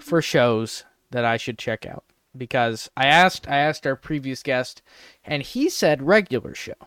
[0.00, 2.04] for shows that I should check out?
[2.36, 4.82] Because I asked I asked our previous guest
[5.24, 6.80] and he said regular show.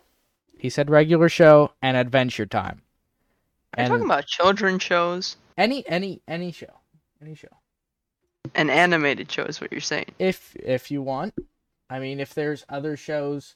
[0.58, 2.82] He said regular show and adventure time.
[3.78, 6.80] Are you And talking about children shows any any any show.
[7.22, 7.50] Any show.
[8.56, 10.14] An animated show is What you're saying?
[10.20, 11.34] If if you want.
[11.90, 13.56] I mean if there's other shows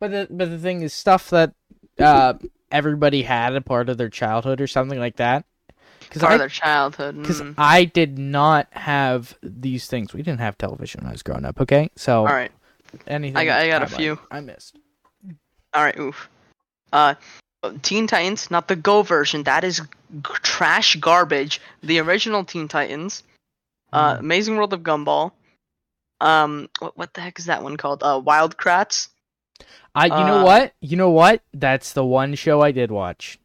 [0.00, 1.52] but the but the thing is stuff that
[1.98, 2.34] uh
[2.70, 5.44] everybody had a part of their childhood or something like that.
[6.10, 7.20] Cuz Part I of their childhood.
[7.20, 7.54] because mm.
[7.58, 10.12] I did not have these things.
[10.14, 11.60] We didn't have television when I was growing up.
[11.60, 12.52] Okay, so All right,
[13.06, 14.18] anything I got- I got a few.
[14.30, 14.76] I missed.
[15.74, 15.98] all right.
[15.98, 16.28] Oof.
[16.92, 17.14] Uh,
[17.82, 19.42] Teen Titans, not the Go version.
[19.42, 19.86] That is g-
[20.42, 21.60] trash garbage.
[21.82, 23.24] The original Teen Titans.
[23.92, 24.20] Uh, Mm.
[24.20, 25.32] Amazing World of Gumball.
[26.20, 28.02] Um, what what the heck is that one called?
[28.02, 29.08] Uh, Wild Kratts.
[29.94, 30.72] I you know Uh, what?
[30.80, 31.42] You know what?
[31.52, 33.38] That's the one show I did watch.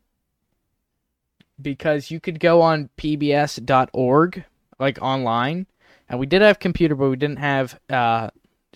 [1.61, 4.43] Because you could go on pbs.org
[4.79, 5.67] like online
[6.09, 8.29] and we did have computer but we didn't have uh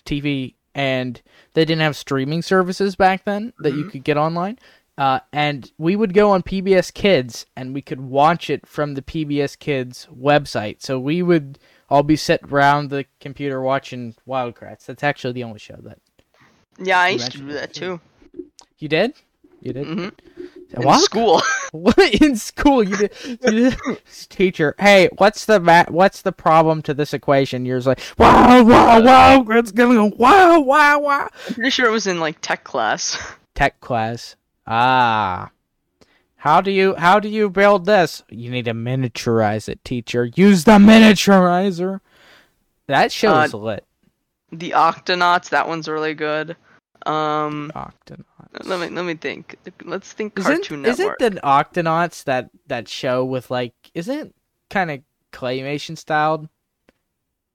[0.04, 1.20] TV and
[1.54, 3.90] they didn't have streaming services back then that you Mhm.
[3.90, 4.58] could get online.
[4.96, 9.02] Uh, and we would go on PBS Kids and we could watch it from the
[9.02, 10.80] PBS Kids website.
[10.82, 14.86] So we would all be sitting around the computer watching Wild Kratts.
[14.86, 15.98] That's actually the only show that
[16.78, 18.00] Yeah, I used to do that too.
[18.78, 19.14] you did.
[19.60, 19.86] You did.
[19.86, 20.08] hmm
[20.80, 21.42] In school.
[21.72, 23.12] What in school you did?
[23.24, 23.36] You
[23.70, 23.76] did
[24.30, 27.66] teacher, hey, what's the ma- what's the problem to this equation?
[27.66, 31.28] You're just like, wow, wow, wow, it's gonna go, wow, wow, wow.
[31.48, 33.18] I'm pretty sure it was in like tech class.
[33.54, 34.36] Tech class.
[34.66, 35.50] Ah.
[36.36, 38.22] How do you how do you build this?
[38.30, 40.30] You need to miniaturize it, teacher.
[40.36, 42.00] Use the miniaturizer.
[42.86, 43.84] That show Uh, is lit.
[44.52, 45.50] The Octonauts.
[45.50, 46.56] That one's really good.
[47.08, 48.64] Um, Octonauts.
[48.64, 49.56] let me let me think.
[49.84, 51.16] Let's think Isn't, Cartoon Network.
[51.20, 54.34] isn't the Octonauts that that show with like isn't
[54.68, 55.00] kind of
[55.32, 56.44] claymation styled?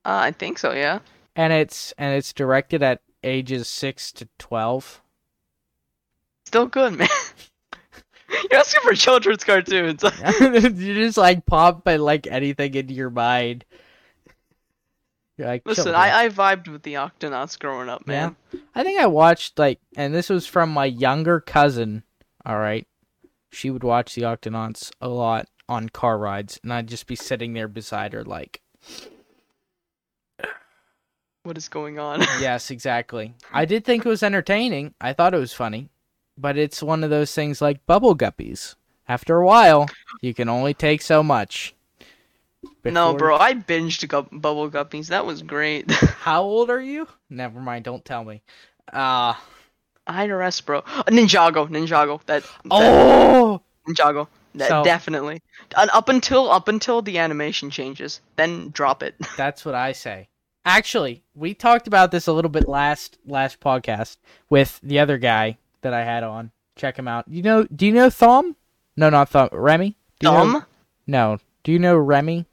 [0.06, 0.74] Uh, I think so.
[0.74, 1.00] Yeah.
[1.36, 5.02] and it's and it's directed at ages six to twelve.
[6.46, 7.08] Still good, man.
[8.52, 10.04] You're asking for children's cartoons.
[10.42, 13.64] you just like pop at like anything into your mind.
[15.44, 15.96] You're Listen.
[15.96, 18.36] I, I vibed with the Octonauts growing up, man.
[18.52, 18.60] Yeah.
[18.76, 22.04] I think I watched like, and this was from my younger cousin.
[22.46, 22.88] All right,
[23.52, 27.54] she would watch the Octonauts a lot on car rides, and I'd just be sitting
[27.54, 28.62] there beside her, like,
[31.44, 32.22] What is going on?
[32.40, 33.34] yes, exactly.
[33.52, 34.94] I did think it was entertaining.
[35.02, 35.90] I thought it was funny,
[36.38, 38.76] but it's one of those things like bubble guppies.
[39.10, 39.88] After a while,
[40.22, 41.76] you can only take so much.
[42.92, 45.08] No, bro, I binged gu- Bubble Guppies.
[45.08, 45.90] That was great.
[45.92, 47.08] How old are you?
[47.30, 47.86] Never mind.
[47.86, 48.42] Don't tell me.
[48.92, 49.34] Uh
[50.06, 50.80] I rest, bro.
[50.80, 52.22] Uh, Ninjago, Ninjago.
[52.26, 52.44] That.
[52.44, 53.62] that oh.
[53.88, 54.28] Ninjago.
[54.56, 55.42] That So- definitely.
[55.76, 59.16] And up until up until the animation changes, then drop it.
[59.38, 60.30] That's what I say.
[60.66, 64.18] Actually, we talked about this a little bit last last podcast
[64.50, 66.52] with the other guy that I had on.
[66.76, 67.26] Check him out.
[67.28, 67.64] You know?
[67.66, 68.56] Do you know Thom?
[68.96, 69.50] No, not Thom.
[69.52, 69.98] Remy.
[70.20, 70.64] Do you know-
[71.08, 71.38] no.
[71.64, 72.46] Do you know Remy?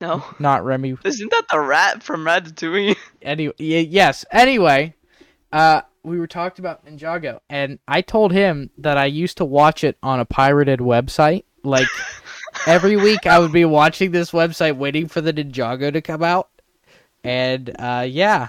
[0.00, 0.24] No.
[0.38, 0.96] Not Remy.
[1.04, 2.96] Isn't that the rat from Ratatouille?
[3.22, 4.24] Anyway, yes.
[4.30, 4.94] Anyway,
[5.52, 9.84] uh, we were talked about Ninjago, and I told him that I used to watch
[9.84, 11.44] it on a pirated website.
[11.62, 11.86] Like
[12.66, 16.48] every week, I would be watching this website, waiting for the Ninjago to come out.
[17.22, 18.48] And uh, yeah,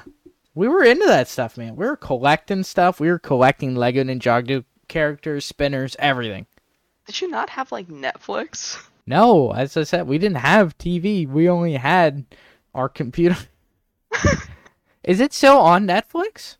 [0.55, 1.75] we were into that stuff, man.
[1.75, 3.01] We were collecting stuff.
[3.01, 6.45] We were collecting Lego Ninjago characters, spinners, everything.
[7.07, 8.81] Did you not have like Netflix?
[9.11, 11.27] No, as I said, we didn't have TV.
[11.27, 12.23] We only had
[12.73, 13.35] our computer.
[15.03, 16.55] Is it still on Netflix?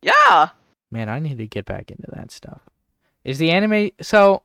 [0.00, 0.50] Yeah.
[0.92, 2.60] Man, I need to get back into that stuff.
[3.24, 4.44] Is the anime so?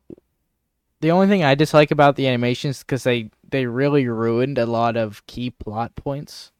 [1.01, 4.97] The only thing I dislike about the animations because they they really ruined a lot
[4.97, 6.51] of key plot points,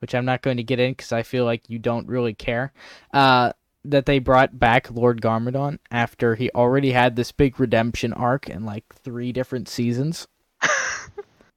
[0.00, 2.72] which I'm not going to get in because I feel like you don't really care.
[3.14, 3.52] Uh,
[3.84, 8.64] that they brought back Lord Garmadon after he already had this big redemption arc in
[8.64, 10.26] like three different seasons.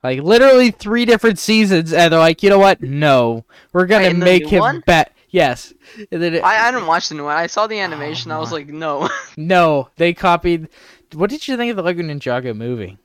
[0.03, 2.81] like literally three different seasons, and they're like, you know what?
[2.81, 5.13] No, we're gonna Wait, make him bet.
[5.29, 7.37] Yes, it- I, I didn't watch the new one.
[7.37, 8.31] I saw the oh, animation.
[8.31, 9.09] I was like, no.
[9.37, 10.67] no, they copied.
[11.13, 12.97] What did you think of the Lego Ninjago movie?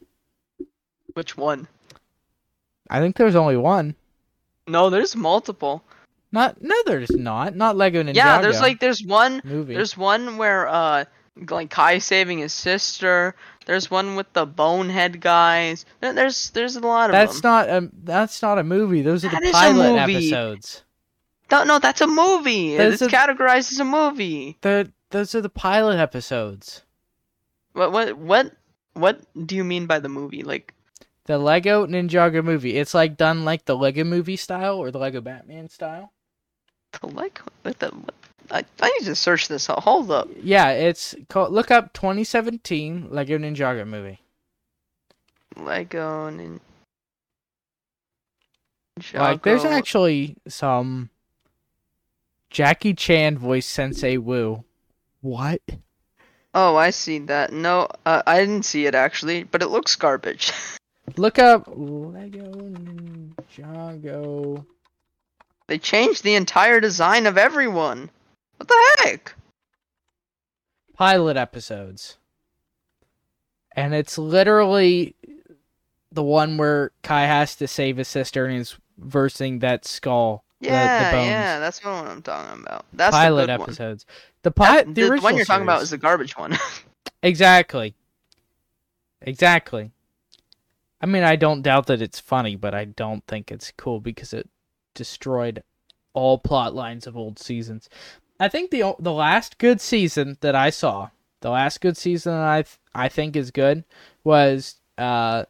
[1.14, 1.68] Which one?
[2.90, 3.94] I think there's only one.
[4.68, 5.82] No, there's multiple.
[6.36, 7.56] Not no, there's not.
[7.56, 8.14] Not Lego Ninjago.
[8.14, 9.74] Yeah, there's like there's one movie.
[9.74, 11.04] there's one where uh
[11.50, 13.34] like Kai saving his sister.
[13.66, 15.84] There's one with the bonehead guys.
[16.00, 17.50] There's there's a lot of that's them.
[17.50, 19.02] not a that's not a movie.
[19.02, 20.82] Those are That the pilot episodes.
[21.50, 22.76] No, no, that's a movie.
[22.76, 24.58] That's it's a- categorized as a movie.
[24.60, 26.82] The those are the pilot episodes.
[27.72, 28.52] What what what
[28.94, 30.42] what do you mean by the movie?
[30.42, 30.74] Like
[31.24, 32.76] The Lego Ninjago movie.
[32.76, 36.12] It's like done like the Lego movie style or the Lego Batman style.
[36.92, 38.14] The like what the what?
[38.50, 39.66] I, I need to search this.
[39.66, 40.28] Hold up.
[40.40, 41.52] Yeah, it's called.
[41.52, 44.20] Look up 2017 Lego Ninjago movie.
[45.56, 46.60] Lego Ninjago.
[49.14, 51.10] Like, there's actually some
[52.50, 54.64] Jackie Chan voice Sensei Wu.
[55.20, 55.60] What?
[56.54, 57.52] Oh, I see that.
[57.52, 60.52] No, uh, I didn't see it actually, but it looks garbage.
[61.16, 62.50] Look up Lego
[63.56, 64.64] Ninjago.
[65.68, 68.10] They changed the entire design of everyone.
[68.58, 69.34] What the heck?
[70.94, 72.16] pilot episodes.
[73.72, 75.14] And it's literally
[76.10, 80.42] the one where Kai has to save his sister and is versing that skull.
[80.62, 81.26] the- Yeah, the, bones.
[81.28, 82.86] yeah, that's what I'm talking about.
[82.94, 83.68] That's pilot the good one.
[83.68, 84.06] episodes.
[84.42, 86.56] The pi- That- the, the original one you're talking about is the garbage one.
[87.22, 87.94] Exactly.
[89.20, 89.90] Exactly.
[91.00, 94.32] I mean, I don't doubt that it's funny, but I don't think it's cool because
[94.32, 94.48] it
[94.96, 95.62] destroyed
[96.14, 97.88] all plot lines of old seasons.
[98.40, 102.48] I think the the last good season that I saw, the last good season that
[102.48, 103.84] I th- I think is good
[104.24, 105.44] was uh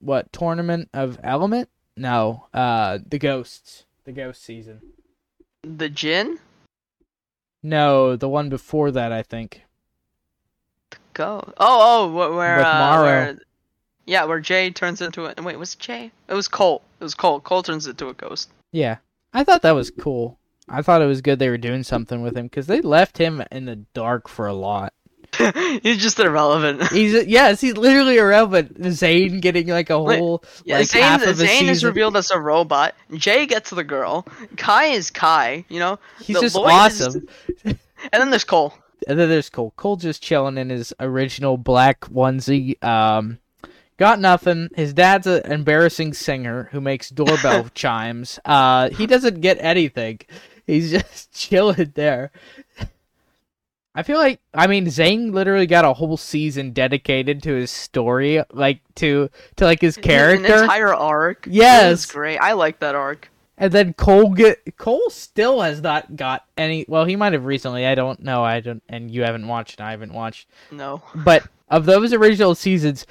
[0.00, 1.68] what Tournament of Element?
[1.96, 4.80] No, uh the Ghosts, the Ghost season.
[5.62, 6.38] the Djinn?
[7.62, 9.62] No, the one before that I think.
[10.90, 11.42] The go.
[11.48, 13.38] Oh, oh, wh- where, With uh, where,
[14.04, 15.42] yeah, where Jay turns into a.
[15.42, 16.12] Wait, was it Jay?
[16.28, 16.82] It was Cole.
[17.00, 17.40] It was Cole.
[17.40, 18.50] Cole turns into a ghost.
[18.76, 18.98] Yeah,
[19.32, 20.38] I thought that was cool.
[20.68, 23.42] I thought it was good they were doing something with him because they left him
[23.50, 24.92] in the dark for a lot.
[25.82, 26.82] He's just irrelevant.
[26.92, 28.76] He's yes, he's literally irrelevant.
[28.92, 32.30] Zane getting like a whole Yeah, like Zane, half of a Zane is revealed as
[32.30, 32.94] a robot.
[33.14, 34.26] Jay gets the girl.
[34.56, 35.64] Kai is Kai.
[35.68, 37.28] You know, He's the just Lloyd is- awesome.
[37.64, 37.78] and
[38.12, 38.74] then there's Cole.
[39.08, 39.72] And then there's Cole.
[39.76, 42.82] Cole just chilling in his original black onesie.
[42.84, 43.38] Um,
[43.96, 44.68] got nothing.
[44.76, 48.38] His dad's an embarrassing singer who makes doorbell chimes.
[48.44, 50.20] Uh, he doesn't get anything.
[50.66, 52.30] He's just chilling there.
[53.94, 58.42] I feel like I mean Zane literally got a whole season dedicated to his story,
[58.52, 60.62] like to to like his An character.
[60.62, 61.46] entire arc.
[61.50, 62.04] Yes.
[62.04, 62.36] great.
[62.38, 63.30] I like that arc.
[63.56, 66.84] And then Cole get Cole still has not got any.
[66.88, 67.86] Well, he might have recently.
[67.86, 68.44] I don't know.
[68.44, 68.82] I don't.
[68.86, 69.80] And you haven't watched.
[69.80, 70.46] And I haven't watched.
[70.70, 71.00] No.
[71.14, 73.06] But of those original seasons,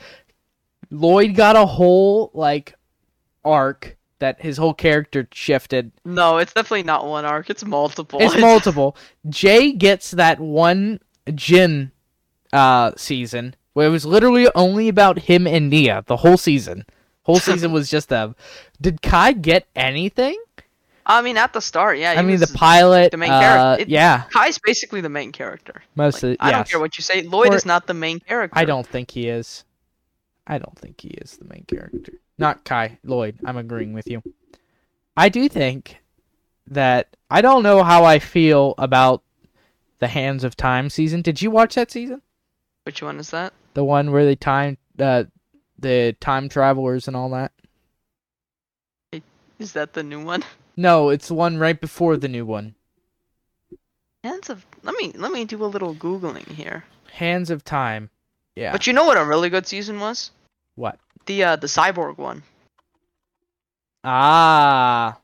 [0.91, 2.75] Lloyd got a whole like
[3.43, 5.91] arc that his whole character shifted.
[6.05, 7.49] No, it's definitely not one arc.
[7.49, 8.19] It's multiple.
[8.21, 8.95] It's multiple.
[9.29, 10.99] Jay gets that one
[11.33, 11.91] Djinn
[12.53, 16.85] uh season where it was literally only about him and Nya the whole season.
[17.23, 18.35] Whole season was just them.
[18.79, 20.37] Did Kai get anything?
[21.07, 22.13] I mean, at the start, yeah.
[22.17, 23.11] I mean, the pilot.
[23.11, 23.81] the main uh, character.
[23.83, 25.83] It- yeah, Kai's basically the main character.
[25.95, 26.71] most Like, of I don't yes.
[26.71, 27.21] care what you say.
[27.21, 28.57] Lloyd Or- is not the main character.
[28.57, 29.65] I don't think he is.
[30.47, 32.13] I don't think he is the main character.
[32.37, 33.39] Not Kai Lloyd.
[33.45, 34.21] I'm agreeing with you.
[35.17, 35.97] I do think
[36.67, 39.23] that I don't know how I feel about
[39.99, 41.21] the Hands of Time season.
[41.21, 42.21] Did you watch that season?
[42.83, 43.53] Which one is that?
[43.73, 45.25] The one where they time uh,
[45.79, 47.51] the time travelers and all that?
[49.57, 50.43] Is that the new one?
[50.77, 52.75] No, it's the one right before the new one.
[54.25, 54.65] Hands of.
[54.83, 56.83] Let me let me do a little googling here.
[57.13, 58.09] Hands of Time.
[58.55, 58.71] Yeah.
[58.71, 60.31] But you know what a really good season was?
[60.75, 60.97] what?
[61.25, 62.43] The uh the cyborg one.
[64.03, 65.17] Ah.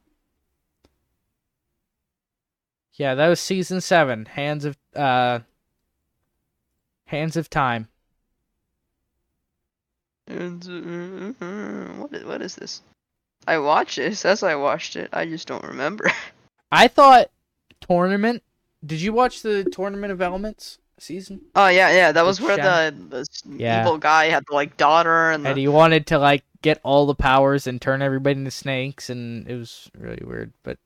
[2.93, 4.25] Yeah, that was season seven.
[4.25, 5.39] Hands of uh,
[7.05, 7.87] Hands of Time.
[10.27, 12.81] And, uh, What is, what is this?
[13.47, 14.11] I watched it.
[14.11, 15.09] It says I watched it.
[15.13, 16.11] I just don't remember.
[16.71, 17.29] I thought
[17.79, 18.43] tournament.
[18.85, 21.41] Did you watch the Tournament of Elements season?
[21.55, 22.11] Oh yeah, yeah.
[22.11, 23.27] That was where the, the
[23.57, 23.81] Yeah.
[23.81, 27.05] evil guy had the like daughter and the And he wanted to like get all
[27.05, 30.53] the powers and turn everybody into snakes, and it was really weird.
[30.63, 30.77] But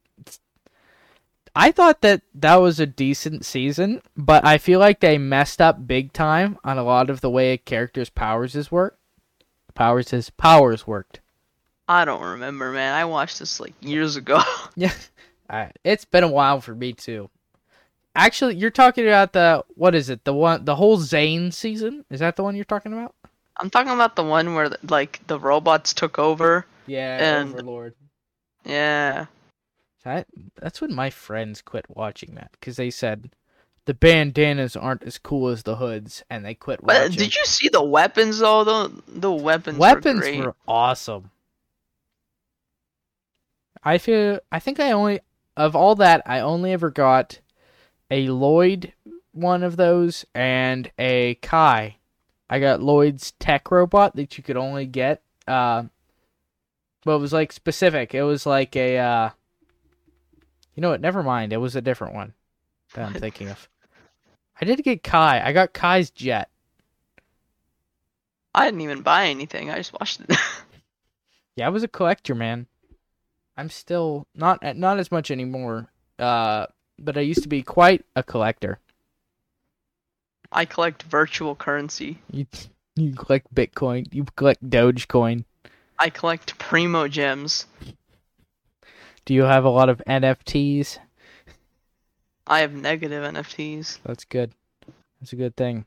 [1.55, 5.88] I thought that that was a decent season, but I feel like they messed up
[5.88, 8.97] big time on a lot of the way a character's powers is work.
[9.74, 11.22] Powers his powers worked.
[11.88, 12.93] I don't remember, man.
[12.93, 14.41] I watched this like years ago.
[14.76, 14.91] Yeah,
[15.49, 17.30] I, it's been a while for me too.
[18.16, 20.24] Actually, you're talking about the what is it?
[20.24, 22.05] The one, the whole Zane season.
[22.09, 23.13] Is that the one you're talking about?
[23.57, 26.66] I'm talking about the one where like the robots took over.
[26.88, 27.93] Yeah, And- Overlord.
[28.63, 29.26] Yeah.
[30.03, 30.28] That
[30.61, 33.32] that's when my friends quit watching that because they said
[33.86, 37.18] the bandanas aren't as cool as the hoods, and they quit But uh, watching.
[37.18, 38.63] did you see the weapons though?
[38.63, 39.78] The the weapons.
[39.80, 40.39] Weapons were, great.
[40.45, 41.32] were awesome.
[43.84, 45.20] I feel I think I only
[45.57, 47.39] of all that I only ever got
[48.09, 48.93] a Lloyd
[49.31, 51.97] one of those and a Kai.
[52.49, 55.83] I got Lloyd's tech robot that you could only get uh
[57.03, 58.15] but it was like specific.
[58.15, 59.29] It was like a uh
[60.75, 61.01] You know what?
[61.01, 61.53] Never mind.
[61.53, 62.33] It was a different one
[62.93, 63.67] that I'm thinking of.
[64.59, 65.41] I did get Kai.
[65.45, 66.49] I got Kai's jet.
[68.53, 69.69] I didn't even buy anything.
[69.69, 70.37] I just watched it.
[71.55, 72.67] Yeah, I was a collector, man.
[73.55, 75.89] I'm still not not as much anymore.
[76.19, 76.65] Uh,
[76.99, 78.79] but I used to be quite a collector.
[80.51, 82.19] I collect virtual currency.
[82.31, 82.45] You
[82.95, 85.43] you collect Bitcoin, you collect Dogecoin.
[85.99, 87.65] I collect primogems.
[89.25, 90.99] Do you have a lot of NFTs?
[92.47, 93.99] I have negative NFTs.
[94.05, 94.51] That's good.
[95.19, 95.85] That's a good thing.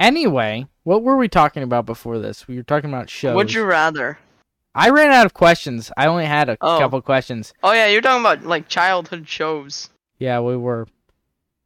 [0.00, 2.48] Anyway, what were we talking about before this?
[2.48, 3.34] We were talking about shows.
[3.36, 4.18] Would you rather?
[4.74, 5.92] I ran out of questions.
[5.96, 6.78] I only had a Oh.
[6.78, 7.52] couple questions.
[7.62, 9.90] Oh yeah, you're talking about like childhood shows.
[10.20, 10.86] Yeah, we were.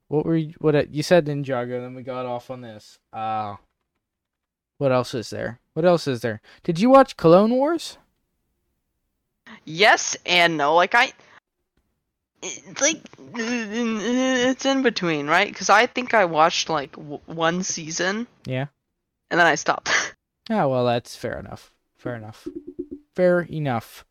[0.08, 1.82] What were you, what uh, you said Ninjago?
[1.82, 2.98] Then we got off on this.
[3.12, 3.56] Uh,
[4.78, 5.60] what else is there?
[5.74, 6.40] What else is there?
[6.62, 7.98] Did you watch Clone Wars?
[9.64, 10.74] Yes and no.
[10.74, 11.12] Like I,
[12.42, 13.00] it's like
[13.34, 15.48] it's in between, right?
[15.48, 18.28] Because I think I watched like w- one season.
[18.46, 18.66] Yeah.
[19.30, 19.90] And then I stopped.
[20.50, 21.72] Ah, well, that's fair enough.
[21.96, 22.46] Fair enough.
[23.16, 24.04] Fair enough.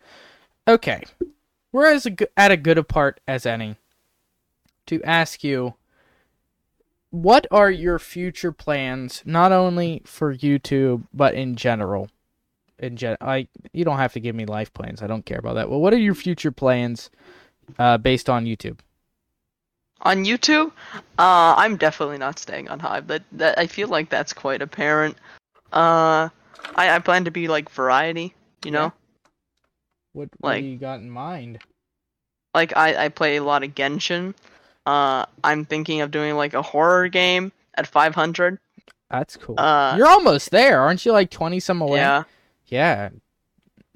[0.68, 1.04] Okay,
[1.72, 3.76] we're as a, at a good a part as any
[4.88, 5.76] to ask you
[7.10, 12.10] what are your future plans, not only for YouTube but in general.
[12.80, 15.02] In gen, I you don't have to give me life plans.
[15.02, 15.70] I don't care about that.
[15.70, 17.10] Well, what are your future plans,
[17.80, 18.80] uh, based on YouTube?
[20.06, 20.68] on YouTube,
[21.18, 23.08] uh, I'm definitely not staying on Hive.
[23.08, 25.16] That that I feel like that's quite apparent.
[25.72, 26.28] Uh,
[26.76, 28.34] I I plan to be like variety.
[28.66, 28.90] You know, Yeah.
[30.14, 31.60] What, what Like- do you got in mind?
[32.54, 34.34] like I I play a lot of Genshin.
[34.86, 38.60] Uh, I'm thinking of doing like a horror game at 500.
[39.10, 39.60] That's cool.
[39.60, 41.12] Uh, You're almost there, aren't you?
[41.12, 42.00] Like twenty some away.
[42.00, 42.24] yeah.
[42.68, 43.10] Yeah.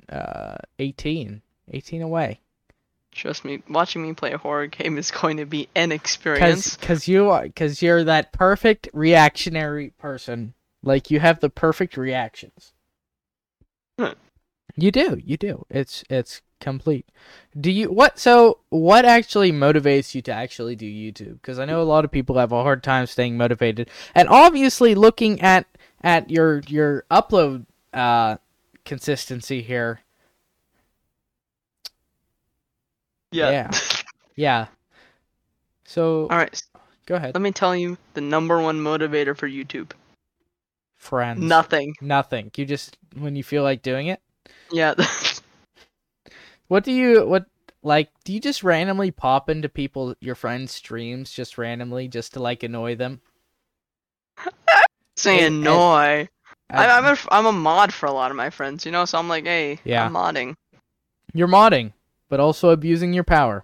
[0.10, 1.42] Uh, 18.
[1.72, 2.40] 18 away.
[3.12, 6.76] Trust me, watching me play a horror game is going to be an experience.
[6.76, 10.54] Cause, cause you are, cause you're that perfect reactionary person.
[10.84, 12.74] Like you have the perfect reactions.
[14.00, 14.14] Huh.
[14.76, 15.66] You do, you do.
[15.70, 17.06] It's, it's complete.
[17.60, 21.42] Do you, what, so what actually motivates you to actually do YouTube?
[21.42, 23.90] Cause I know a lot of people have a hard time staying motivated.
[24.16, 25.66] And obviously looking at,
[26.02, 28.38] at your, your upload, uh,
[28.86, 30.02] consistency here.
[33.32, 33.52] yeah.
[33.52, 33.72] Yeah.
[34.36, 34.68] yeah.
[35.86, 36.62] So, All right.
[37.06, 37.34] go ahead.
[37.34, 39.92] Let me tell you the number one motivator for YouTube.
[40.98, 41.42] Friends.
[41.42, 41.96] Nothing.
[42.02, 42.52] Nothing.
[42.58, 44.20] You just when you feel like doing it.
[44.72, 44.96] Yeah.
[46.68, 47.46] What do you what
[47.84, 52.42] like do you just randomly pop into people your friends streams just randomly just to
[52.42, 53.22] like annoy them?
[55.26, 56.30] And- annoy.
[56.70, 59.06] I, I, I'm a I'm a mod for a lot of my friends, you know.
[59.06, 60.06] So I'm like, hey, Yeah.
[60.06, 60.56] I'm modding.
[61.34, 61.94] you're modding,
[62.30, 63.64] but also abusing your power.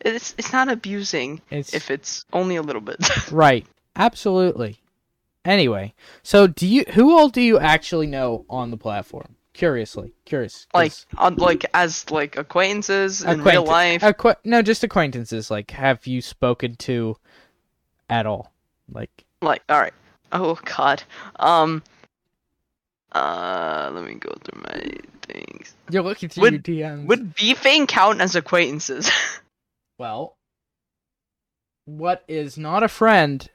[0.00, 2.98] It's it's not abusing It's if it's only a little bit.
[3.32, 3.66] right.
[3.96, 4.80] Absolutely.
[5.44, 9.34] Anyway, so do you who all do you actually know on the platform?
[9.58, 10.12] Curiously.
[10.24, 10.68] Curious.
[10.72, 14.02] like on like as like acquaintances in real life.
[14.02, 15.50] acqu- no, just acquaintances.
[15.50, 17.16] Like, have you spoken to
[18.08, 18.52] at all?
[18.90, 19.10] Like,
[19.42, 19.92] Like, all right.
[20.30, 21.02] Oh God.
[21.40, 21.82] Um.
[23.10, 24.90] Uh, let me go through my
[25.22, 25.74] things.
[25.90, 27.06] you're looking through Would- your DMs.
[27.06, 29.10] Would beefing count as acquaintances?
[29.98, 30.36] Well,
[31.84, 33.50] what is not a friend,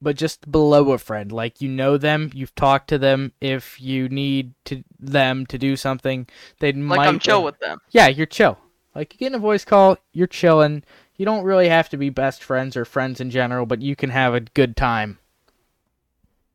[0.00, 1.32] but just below a friend.
[1.32, 3.32] Like you know them, you've talked to them.
[3.40, 6.26] If you need to them to do something,
[6.60, 7.08] they Like might.
[7.08, 7.80] I'm chill with them.
[7.90, 8.58] Yeah, you're chill.
[8.94, 10.82] Like you get in a voice call, you're chilling.
[11.16, 14.10] You don't really have to be best friends or friends in general, but you can
[14.10, 15.18] have a good time.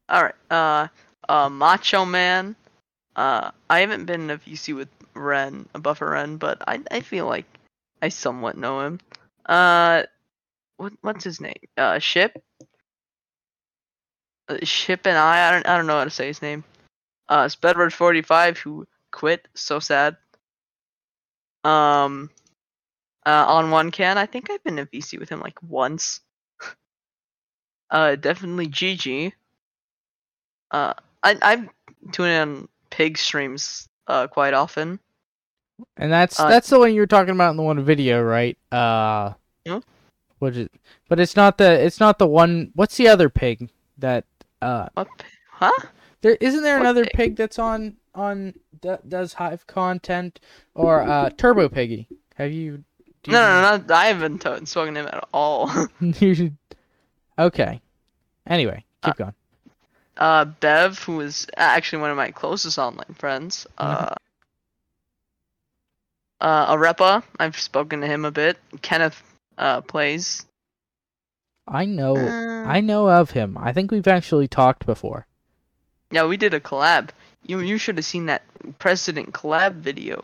[0.09, 0.35] All right.
[0.49, 0.87] Uh,
[1.27, 2.55] uh, Macho Man.
[3.15, 7.01] Uh, I haven't been in a VC with Ren, a Buffer Ren, but I I
[7.01, 7.45] feel like
[8.01, 8.99] I somewhat know him.
[9.45, 10.03] Uh,
[10.77, 11.53] what what's his name?
[11.77, 12.35] Uh, Ship.
[14.49, 15.49] Uh, Ship and I.
[15.49, 16.63] I don't I don't know how to say his name.
[17.29, 19.47] Uh, Spedward forty five who quit.
[19.55, 20.17] So sad.
[21.63, 22.29] Um.
[23.25, 26.19] Uh, on one can, I think I've been in VC with him like once.
[27.89, 29.33] uh, definitely Gigi.
[30.71, 31.69] Uh, I I
[32.11, 34.99] tune in pig streams uh quite often.
[35.97, 38.57] And that's Uh, that's the one you were talking about in the one video, right?
[38.71, 39.33] Uh,
[39.65, 39.79] Yeah.
[40.39, 40.67] what is?
[41.07, 42.71] But it's not the it's not the one.
[42.75, 44.25] What's the other pig that?
[44.63, 45.07] Uh, What?
[45.51, 45.71] Huh?
[46.21, 47.13] there isn't there What another pig?
[47.13, 50.39] pig that's on on that does hive content
[50.73, 52.07] or uh Turbo Piggy?
[52.35, 52.83] Have you?
[53.27, 55.69] No, you- no, no, I haven't t- spoken to him at all.
[57.39, 57.81] Okay.
[58.45, 59.33] Anyway, keep going.
[60.17, 63.65] uh, Bev, who is actually one of my closest online friends.
[63.77, 64.13] Uh,
[66.41, 68.57] uh, Arepa, I've spoken to him a bit.
[68.81, 69.21] Kenneth
[69.57, 70.45] uh plays.
[71.67, 72.15] I know.
[72.15, 73.57] Uh, I know of him.
[73.59, 75.27] I think we've actually talked before.
[76.11, 77.09] yeah, we did a collab.
[77.45, 78.43] You you should have seen that
[78.79, 80.23] President collab video.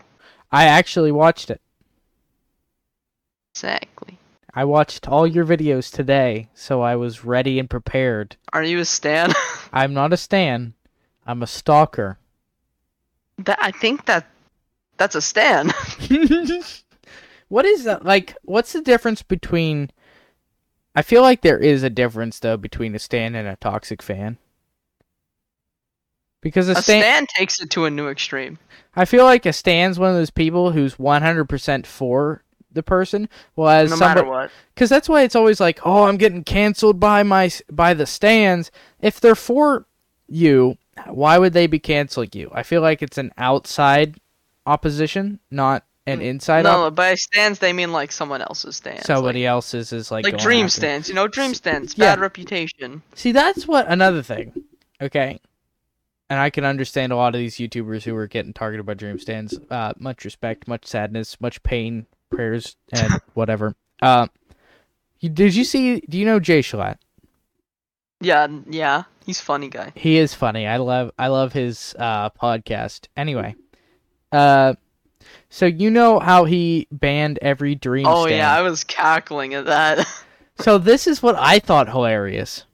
[0.52, 1.62] I actually watched it.
[3.54, 4.18] Exactly.
[4.54, 8.36] I watched all your videos today, so I was ready and prepared.
[8.52, 9.34] Are you a stan?
[9.74, 10.74] I'm not a stan.
[11.26, 12.18] I'm a stalker.
[13.38, 14.26] that I think that
[14.98, 15.72] that's a stan.
[17.50, 18.36] what is that like?
[18.44, 19.92] What's the difference between?
[21.00, 24.38] I feel like there is a difference though between a stan and a toxic fan.
[26.42, 28.60] Because a, a stan, stan takes it to a new extreme.
[28.98, 33.70] I feel like a stan's one of those people who's 100% for the person, well
[33.70, 34.52] as No somebody, matter what.
[34.76, 38.70] because that's why it's always like, oh, I'm getting canceled by my by the stands.
[39.00, 39.86] If they're for
[40.28, 40.78] you,
[41.08, 42.52] why would they be canceling you?
[42.54, 44.20] I feel like it's an outside
[44.66, 46.64] opposition, not an inside.
[46.64, 49.06] no, op- by stands they mean like someone else's stands.
[49.06, 50.80] somebody else's is like like, like dream after.
[50.80, 51.10] stands.
[51.10, 51.98] You know, dream stands.
[51.98, 52.16] Yeah.
[52.16, 53.02] Bad reputation.
[53.16, 54.54] See, that's what another thing.
[55.02, 55.40] Okay.
[56.32, 59.18] And I can understand a lot of these YouTubers who are getting targeted by dream
[59.18, 59.60] stands.
[59.70, 63.76] Uh, much respect, much sadness, much pain, prayers, and whatever.
[64.02, 64.28] Uh,
[65.22, 66.02] did you see?
[66.02, 66.98] Do you know Jay Schlatt?
[68.22, 69.04] Yeah, yeah.
[69.26, 69.92] He's funny guy.
[69.96, 70.68] He is funny.
[70.68, 73.08] I love I love his uh podcast.
[73.18, 73.56] Anyway,
[74.32, 74.74] uh
[75.50, 78.38] so you know how he banned every dream Oh stand.
[78.38, 80.08] yeah, I was cackling at that.
[80.62, 82.66] So this is what I thought hilarious.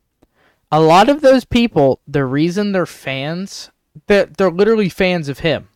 [0.72, 3.70] A lot of those people, the reason they're fans,
[4.08, 5.68] they're, they're literally fans of him.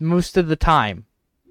[0.00, 1.06] Most of the time.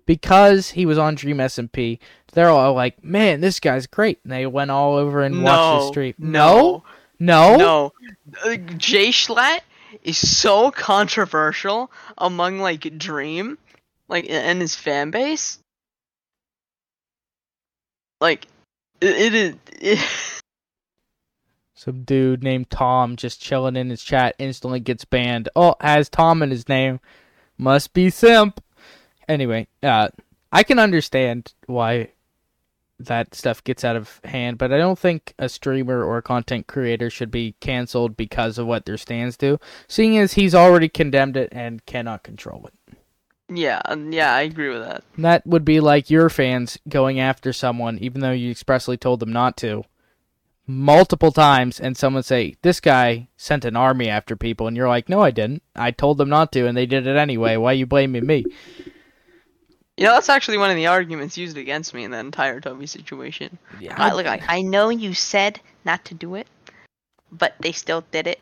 [0.06, 2.00] Because he was on Dream SMP,
[2.34, 4.20] they're all like, man, this guy's great.
[4.26, 6.14] And they went all over and watched the no, stream.
[6.18, 6.84] no,
[7.18, 7.56] No?
[7.56, 7.94] no.
[8.44, 9.62] Uh, Jay Schlatt
[10.04, 13.58] is so controversial among like Dream,
[14.12, 15.58] like and his fan base.
[18.20, 18.46] Like,
[19.00, 19.56] it, it is.
[19.80, 20.00] It,
[21.74, 25.50] Some dude named Tom just chilling in his chat instantly gets banned.
[25.56, 27.00] Oh, has Tom in his name.
[27.58, 28.64] Must be simp.
[29.28, 30.10] Anyway, uh,
[30.52, 32.10] I can understand why
[33.00, 36.68] that stuff gets out of hand, but I don't think a streamer or a content
[36.68, 39.58] creator should be canceled because of what their stands do,
[39.88, 42.74] seeing as he's already condemned it and cannot control it.
[43.52, 45.04] Yeah, um, yeah, I agree with that.
[45.18, 49.34] That would be like your fans going after someone even though you expressly told them
[49.34, 49.84] not to
[50.68, 55.10] multiple times and someone say this guy sent an army after people and you're like
[55.10, 55.64] no I didn't.
[55.76, 57.58] I told them not to and they did it anyway.
[57.58, 58.46] Why are you blaming me?
[59.98, 62.88] You know, that's actually one of the arguments used against me in that entire Toby
[62.88, 63.60] situation.
[63.96, 66.48] I, look, I, I know you said not to do it,
[67.32, 68.40] but they still did it,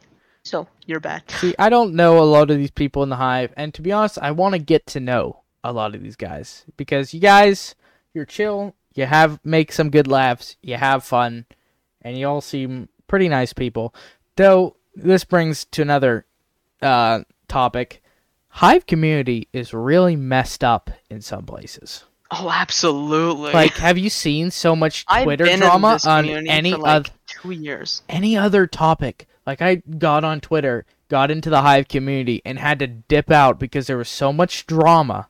[0.50, 1.24] so you're bad.
[1.30, 3.92] See, I don't know a lot of these people in the hive and to be
[3.92, 7.76] honest, I want to get to know a lot of these guys because you guys
[8.14, 11.46] you're chill, you have make some good laughs, you have fun,
[12.02, 13.94] and you all seem pretty nice people.
[14.36, 16.26] Though this brings to another
[16.82, 18.02] uh, topic.
[18.50, 22.06] Hive community is really messed up in some places.
[22.32, 23.54] Oh, absolutely.
[23.54, 28.04] Like, have you seen so much Twitter drama on any like oth- two years.
[28.08, 29.28] any other topic?
[29.50, 33.58] Like, I got on Twitter, got into the Hive community, and had to dip out
[33.58, 35.28] because there was so much drama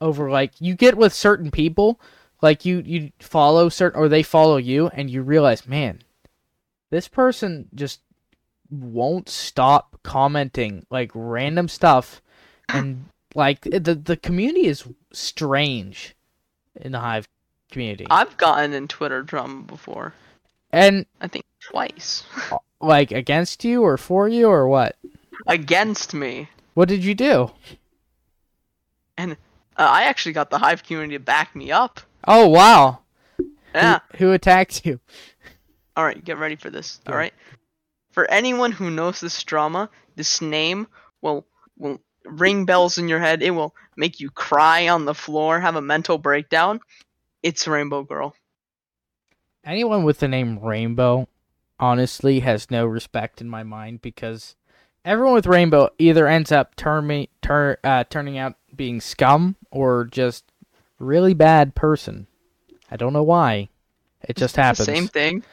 [0.00, 1.98] over like you get with certain people.
[2.42, 6.02] like you you follow certain or they follow you and you realize, man,
[6.90, 8.02] this person just
[8.70, 12.22] won't stop commenting like random stuff
[12.68, 16.14] and like the the community is strange
[16.76, 17.26] in the hive
[17.72, 18.06] community.
[18.10, 20.14] I've gotten in Twitter drama before.
[20.70, 22.22] and I think twice.
[22.80, 24.96] Like against you or for you or what?
[25.46, 26.48] Against me.
[26.74, 27.50] What did you do?
[29.18, 29.34] Uh,
[29.76, 32.00] I actually got the Hive community to back me up.
[32.26, 33.00] Oh wow.
[33.74, 34.00] Yeah.
[34.12, 35.00] Who, who attacked you?
[35.96, 37.00] All right, get ready for this.
[37.06, 37.18] All Yeah.
[37.18, 37.34] right.
[38.10, 40.86] For anyone who knows this drama, this name
[41.20, 41.46] will
[41.76, 43.42] will ring bells in your head.
[43.42, 46.80] It will make you cry on the floor, have a mental breakdown.
[47.42, 48.34] It's Rainbow Girl.
[49.64, 51.28] Anyone with the name Rainbow
[51.78, 54.56] honestly has no respect in my mind because
[55.04, 60.04] everyone with Rainbow either ends up turn me, tur- uh, turning out being scum or
[60.04, 60.44] just
[60.98, 62.26] really bad person.
[62.90, 63.68] I don't know why.
[64.22, 64.86] It just happens.
[64.86, 65.44] Same thing.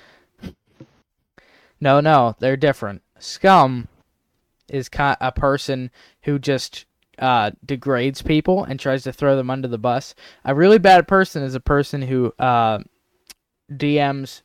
[1.80, 3.02] No, no, they're different.
[3.20, 3.90] Scum
[4.70, 5.92] is a person
[6.24, 6.86] who just
[7.20, 10.16] uh, degrades people and tries to throw them under the bus.
[10.46, 12.80] A really bad person is a person who uh,
[13.72, 14.43] DMs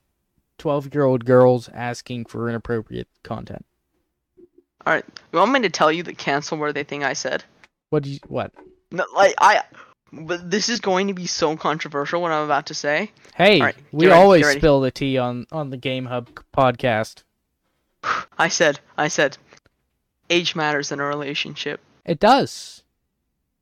[0.58, 3.64] twelve-year-old girls asking for inappropriate content.
[4.86, 5.04] All right.
[5.32, 7.44] You want me to tell you the cancel worthy thing I said?
[7.90, 8.52] What do you what?
[8.90, 9.62] No, like I.
[10.10, 12.22] But this is going to be so controversial.
[12.22, 13.10] What I'm about to say.
[13.34, 17.22] Hey, right, we ready, always spill the tea on on the Game Hub podcast.
[18.38, 18.80] I said.
[18.96, 19.36] I said.
[20.30, 21.80] Age matters in a relationship.
[22.04, 22.82] It does.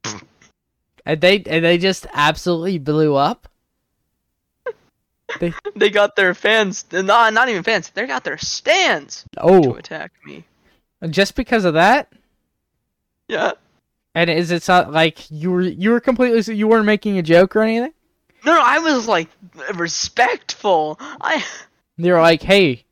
[1.05, 3.49] and they and they just absolutely blew up.
[5.41, 6.85] They they got their fans.
[6.93, 7.91] Not not even fans.
[7.91, 9.63] They got their stands oh.
[9.63, 10.45] to attack me.
[11.11, 12.13] just because of that?
[13.29, 13.53] Yeah.
[14.15, 17.55] And is it so, like you were you were completely you weren't making a joke
[17.55, 17.93] or anything?
[18.45, 19.29] No, no, I was like
[19.75, 20.97] respectful.
[21.01, 21.45] I,
[21.99, 22.85] They're like, "Hey,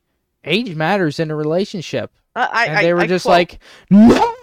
[0.43, 3.59] age matters in a relationship," I, I and they were I just quote, like,
[3.89, 4.35] "No,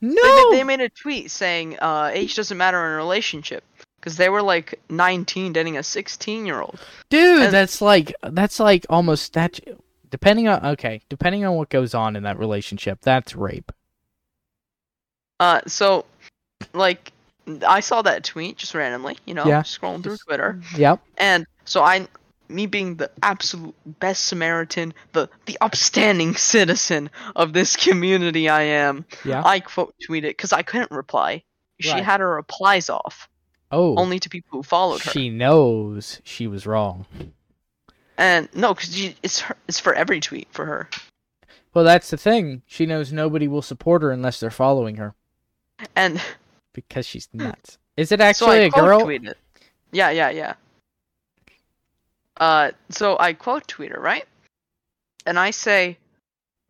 [0.00, 3.62] no." they, they made a tweet saying uh, age doesn't matter in a relationship
[4.08, 6.80] because they were like 19 dating a 16 year old.
[7.10, 9.60] Dude, and- that's like that's like almost that.
[10.10, 13.70] Depending on okay, depending on what goes on in that relationship, that's rape.
[15.38, 16.06] Uh, so,
[16.72, 17.12] like,
[17.66, 19.62] I saw that tweet just randomly, you know, Yeah.
[19.62, 21.00] scrolling through Twitter, Yep.
[21.18, 22.08] and so I,
[22.48, 29.04] me being the absolute best Samaritan, the the upstanding citizen of this community, I am.
[29.26, 29.42] Yeah.
[29.44, 31.42] I quote tweeted because I couldn't reply.
[31.80, 32.02] She Right.
[32.04, 33.28] had her replies off
[33.70, 35.10] Oh, only to people who followed her.
[35.10, 37.04] she knows she was wrong.
[38.16, 40.88] And no, because it's her, it's for every tweet for her.
[41.74, 42.62] Well, that's the thing.
[42.66, 45.14] She knows nobody will support her unless they're following her
[45.94, 46.20] And
[46.72, 47.78] because she's nuts.
[47.96, 49.02] Is it actually I a girl?
[49.02, 49.34] tweeted.
[49.92, 50.54] Yeah, yeah, yeah.
[52.36, 54.24] Uh, so I quote tweet her right,
[55.26, 55.98] and I say,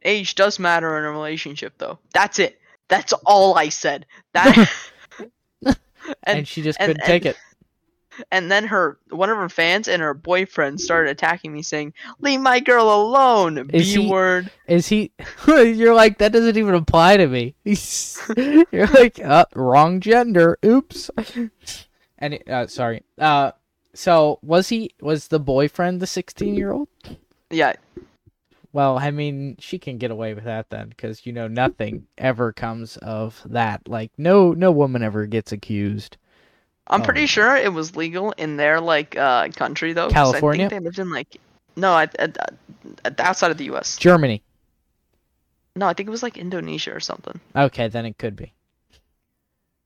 [0.02, 2.58] "Age does matter in a relationship, though." That's it.
[2.88, 4.06] That's all I said.
[4.32, 4.70] That.
[6.24, 7.36] And, and she just couldn't take and- it.
[8.32, 12.40] and then her one of her fans and her boyfriend started attacking me, saying, "Leave
[12.40, 14.50] my girl alone." Is B he- word.
[14.66, 15.12] Is he?
[15.46, 17.54] You're like that doesn't even apply to me.
[18.72, 20.58] You're like uh, wrong gender.
[20.64, 21.10] Oops.
[22.20, 23.04] And uh, sorry.
[23.16, 23.52] Uh,
[23.94, 24.90] so was he?
[25.00, 26.88] Was the boyfriend the 16 year old?
[27.50, 27.74] Yeah,
[28.72, 32.52] Well, I mean, she can get away with that then, because you know nothing ever
[32.52, 33.88] comes of that.
[33.88, 36.16] Like no, no woman ever gets accused.
[36.86, 40.08] I'm pretty sure it was legal in their like uh country though.
[40.08, 40.66] California?
[40.66, 41.36] I think they lived in like
[41.76, 42.06] no,
[43.18, 43.96] outside of the U.S.
[43.96, 44.42] Germany.
[45.76, 47.40] No, I think it was like Indonesia or something.
[47.54, 48.52] Okay, then it could be.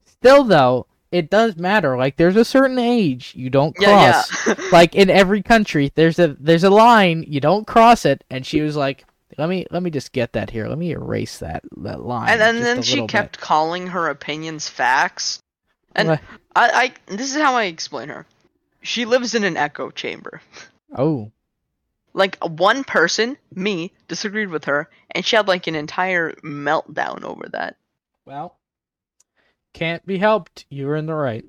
[0.07, 1.97] Still, though, it does matter.
[1.97, 4.47] Like, there's a certain age you don't cross.
[4.47, 4.55] yeah.
[4.73, 8.25] like in every country, there's a there's a line you don't cross it.
[8.31, 9.05] And she was like,
[9.39, 10.67] "Let me let me just get that here.
[10.67, 15.41] Let me erase that that line." and then, then she kept calling her opinions facts.
[15.95, 16.21] And What?
[16.57, 18.27] I, I this is how I explain her.
[18.81, 20.41] She lives in an echo chamber.
[20.97, 21.31] Oh,
[22.15, 27.49] Like one person, me, disagreed with her, and she had like an entire meltdown over
[27.53, 27.77] that.
[28.25, 28.57] well,
[29.73, 30.67] can't be helped.
[30.71, 31.45] You were in the right.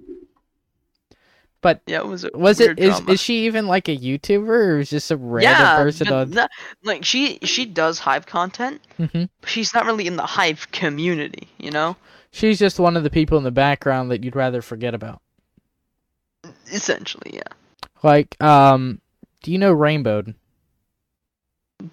[1.62, 2.26] But Yeah, it was.
[2.34, 3.14] Was it is drama.
[3.14, 6.32] is she even like a YouTuber or is just a random yeah, person on?
[6.32, 6.52] that-
[6.84, 8.82] like she she does hive content.
[9.00, 9.24] Mm-hmm.
[9.46, 11.96] She's not really in the hive community, you know.
[12.32, 15.22] She's just one of the people in the background that you'd rather forget about.
[16.72, 17.44] Essentially, yeah.
[18.02, 19.00] Like, um,
[19.44, 20.24] do you know Rainbow?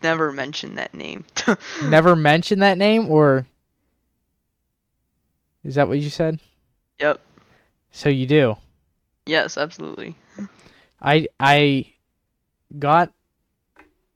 [0.03, 1.25] Never mention that name.
[1.85, 3.47] Never mention that name, or
[5.65, 6.41] is that what you said?
[7.01, 7.21] Yep.
[7.91, 8.57] So you do.
[9.27, 10.17] Yes, absolutely.
[11.01, 11.93] I I
[12.79, 13.13] got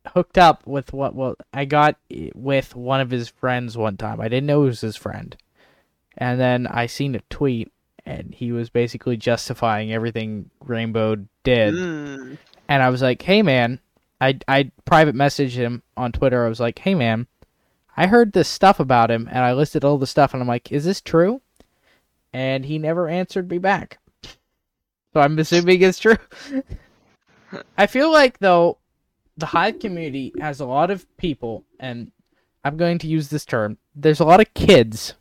[0.09, 1.97] hooked up with what well I got
[2.35, 4.21] with one of his friends one time.
[4.21, 5.37] I didn't know it was his friend.
[6.17, 7.73] And then I seen a tweet
[8.07, 11.75] and he was basically justifying everything Rainbow did.
[11.75, 12.39] Mm.
[12.69, 13.81] And I was like, "Hey man,
[14.21, 16.45] I I private messaged him on Twitter.
[16.45, 17.27] I was like, "Hey man,
[17.97, 20.73] I heard this stuff about him and I listed all the stuff and I'm like,
[20.73, 21.41] "Is this true?"
[22.33, 23.99] And he never answered me back.
[25.13, 26.17] So I'm assuming it's true.
[27.79, 28.79] I feel like though
[29.37, 32.11] the Hive community has a lot of people and
[32.65, 33.79] I'm going to use this term.
[33.95, 35.15] There's a lot of kids.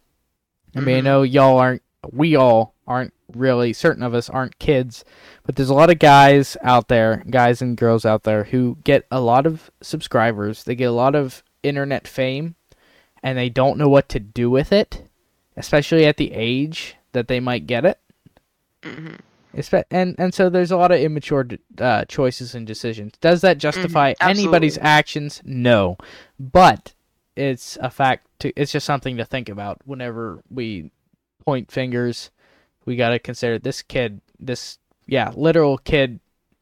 [0.75, 1.03] I mean, I Mhm.
[1.03, 5.05] know y'all aren't we all aren't really certain of us aren't kids,
[5.45, 9.05] but there's a lot of guys out there, guys and girls out there who get
[9.09, 10.63] a lot of subscribers.
[10.63, 12.55] They get a lot of internet fame
[13.23, 15.07] and they don't know what to do with it,
[15.57, 17.99] especially at the age that they might get it.
[18.83, 19.19] Mhm.
[19.91, 21.47] And and so there's a lot of immature
[21.77, 23.13] uh, choices and decisions.
[23.21, 25.41] Does that justify anybody's actions?
[25.45, 25.97] No,
[26.39, 26.93] but
[27.35, 28.27] it's a fact.
[28.39, 30.91] To it's just something to think about whenever we
[31.45, 32.31] point fingers.
[32.85, 34.21] We got to consider this kid.
[34.39, 36.19] This yeah, literal kid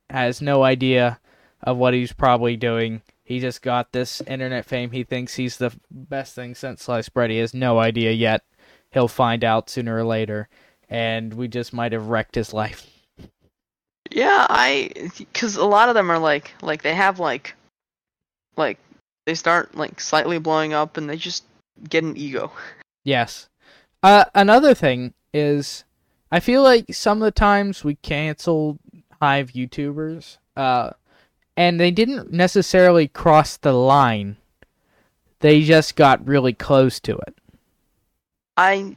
[0.09, 1.19] has no idea
[1.63, 3.01] of what he's probably doing.
[3.31, 4.91] He just got this internet fame.
[4.91, 7.29] He thinks he's the best thing since sliced bread.
[7.29, 8.43] He has no idea yet.
[8.91, 10.49] He'll find out sooner or later
[10.89, 12.85] and we just might have wrecked his life.
[14.11, 17.55] Yeah, I because a lot of them are like like they have like
[18.57, 18.77] like
[19.25, 21.45] they start like slightly blowing up and they just
[21.87, 22.51] get an ego.
[23.05, 23.47] Yes.
[24.03, 25.85] Uh, another thing is,
[26.29, 28.77] I feel like some of the times we cancel
[29.21, 30.89] Hive YouTubers, uh,
[31.61, 34.35] and they didn't necessarily cross the line.
[35.41, 37.37] They just got really close to it.
[38.57, 38.95] I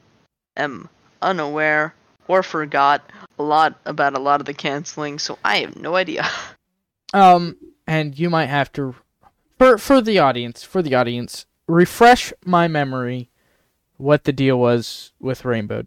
[0.57, 0.89] am
[1.21, 1.95] unaware
[2.27, 3.03] or forgot
[3.39, 6.27] a lot about a lot of the canceling, so I have no idea.
[7.13, 7.57] Um,
[7.87, 8.97] and you might have to,
[9.59, 13.29] for for the audience, for the audience, refresh my memory,
[13.99, 15.85] what the deal was with Rainbow.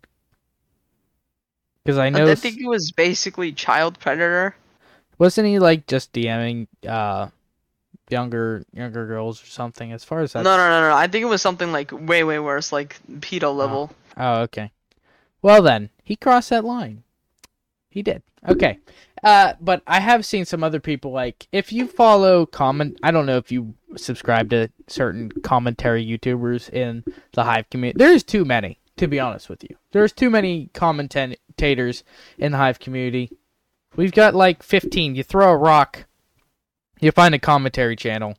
[1.83, 4.55] Because I know I think it was basically child predator.
[5.17, 7.29] Wasn't he like just DMing uh
[8.09, 9.91] younger younger girls or something?
[9.91, 10.43] As far as that.
[10.43, 10.95] No, no, no, no.
[10.95, 13.91] I think it was something like way, way worse, like pedo level.
[14.15, 14.71] Oh, okay.
[15.41, 17.03] Well then, he crossed that line.
[17.89, 18.21] He did.
[18.47, 18.79] Okay.
[19.23, 22.99] Uh, but I have seen some other people like if you follow comment.
[23.01, 27.03] I don't know if you subscribe to certain commentary YouTubers in
[27.33, 27.97] the Hive community.
[27.97, 29.75] There's too many, to be honest with you.
[29.91, 32.03] There's too many commentators
[32.37, 33.31] in the Hive community.
[33.95, 35.15] We've got like 15.
[35.15, 36.05] You throw a rock,
[36.99, 38.37] you find a commentary channel,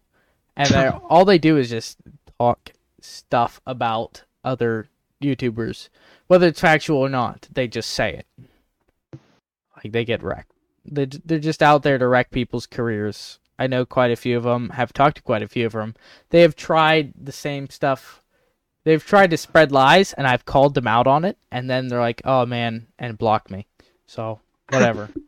[0.57, 0.75] and
[1.09, 1.99] all they do is just
[2.39, 4.89] talk stuff about other
[5.23, 5.89] YouTubers,
[6.27, 7.49] whether it's factual or not.
[7.53, 8.27] They just say it.
[9.77, 10.53] Like they get wrecked.
[10.85, 13.39] They they're just out there to wreck people's careers.
[13.59, 14.71] I know quite a few of them.
[14.71, 15.95] Have talked to quite a few of them.
[16.31, 18.23] They have tried the same stuff.
[18.85, 21.37] They've tried to spread lies, and I've called them out on it.
[21.51, 23.67] And then they're like, "Oh man," and block me.
[24.07, 24.41] So
[24.71, 25.11] whatever.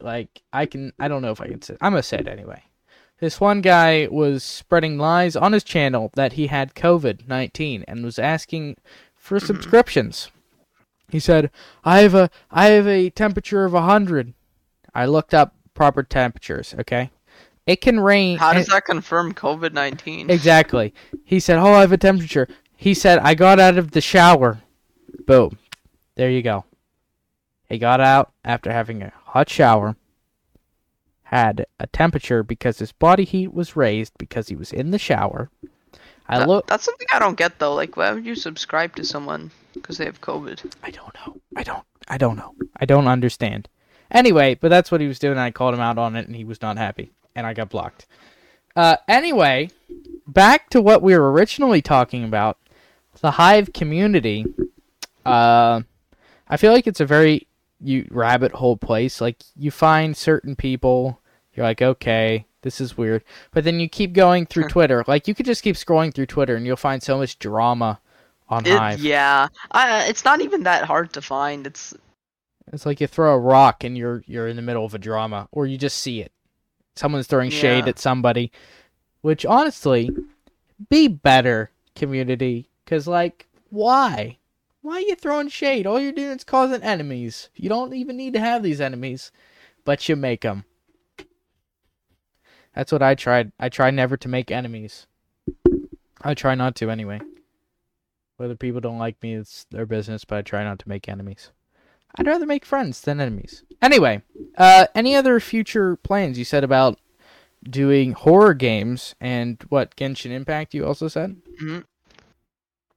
[0.00, 0.92] Like I can.
[0.98, 1.76] I don't know if I can say.
[1.80, 2.62] I'm gonna say it anyway.
[3.20, 8.04] This one guy was spreading lies on his channel that he had COVID 19 and
[8.04, 8.76] was asking
[9.16, 9.46] for mm-hmm.
[9.46, 10.30] subscriptions.
[11.08, 11.50] He said,
[11.84, 14.34] "I have a I have a temperature of 100."
[14.94, 17.10] I looked up proper temperatures, okay?
[17.66, 20.30] It can rain How does that confirm COVID nineteen?
[20.30, 20.94] Exactly.
[21.24, 24.60] He said, "Oh, I have a temperature." He said, "I got out of the shower."
[25.26, 25.58] Boom.
[26.14, 26.64] There you go.
[27.68, 29.96] He got out after having a hot shower.
[31.24, 35.50] Had a temperature because his body heat was raised because he was in the shower.
[36.26, 36.66] I That- look.
[36.66, 37.74] That's something I don't get though.
[37.74, 40.72] Like, why would you subscribe to someone because they have COVID?
[40.82, 41.36] I don't know.
[41.56, 41.84] I don't.
[42.08, 42.54] I don't know.
[42.76, 43.68] I don't understand.
[44.10, 45.32] Anyway, but that's what he was doing.
[45.32, 47.68] And I called him out on it, and he was not happy, and I got
[47.68, 48.06] blocked.
[48.74, 49.68] Uh, anyway,
[50.26, 52.56] back to what we were originally talking about,
[53.20, 54.46] the Hive community.
[55.26, 55.82] Uh,
[56.48, 57.47] I feel like it's a very
[57.80, 59.20] you rabbit hole place.
[59.20, 61.20] Like you find certain people,
[61.54, 63.22] you're like, okay, this is weird,
[63.52, 65.04] but then you keep going through Twitter.
[65.06, 68.00] Like you could just keep scrolling through Twitter, and you'll find so much drama
[68.48, 69.00] on It, Hive.
[69.00, 71.66] yeah, I, it's not even that hard to find.
[71.66, 71.94] It's
[72.72, 75.48] It's like you throw a rock and you're you're in the middle of a drama,
[75.52, 76.32] or you just see it.
[76.96, 78.50] Someone's throwing shade at somebody,
[79.20, 80.10] which honestly,
[80.88, 82.68] be better community.
[82.86, 84.37] Cause like, why?
[84.88, 85.86] Why are you throwing shade?
[85.86, 87.50] All you're doing is causing enemies.
[87.54, 89.30] You don't even need to have these enemies,
[89.84, 90.64] but you make them.
[92.74, 93.52] That's what I tried.
[93.60, 95.06] I try never to make enemies.
[96.22, 97.20] I try not to anyway.
[98.38, 101.50] Whether people don't like me, it's their business, but I try not to make enemies.
[102.16, 103.64] I'd rather make friends than enemies.
[103.82, 104.22] Anyway,
[104.56, 106.38] uh, any other future plans?
[106.38, 106.98] You said about
[107.62, 110.72] doing horror games and what Genshin Impact.
[110.72, 111.36] You also said.
[111.60, 111.80] hmm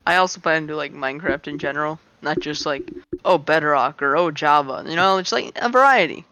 [0.05, 2.91] I also plan to do like Minecraft in general, not just like
[3.23, 4.83] oh Bedrock or oh Java.
[4.87, 6.25] You know, it's like a variety.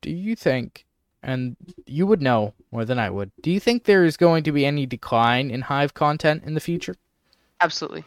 [0.00, 0.86] Do you think,
[1.22, 4.52] and you would know more than I would, do you think there is going to
[4.52, 6.94] be any decline in Hive content in the future?
[7.60, 8.04] Absolutely.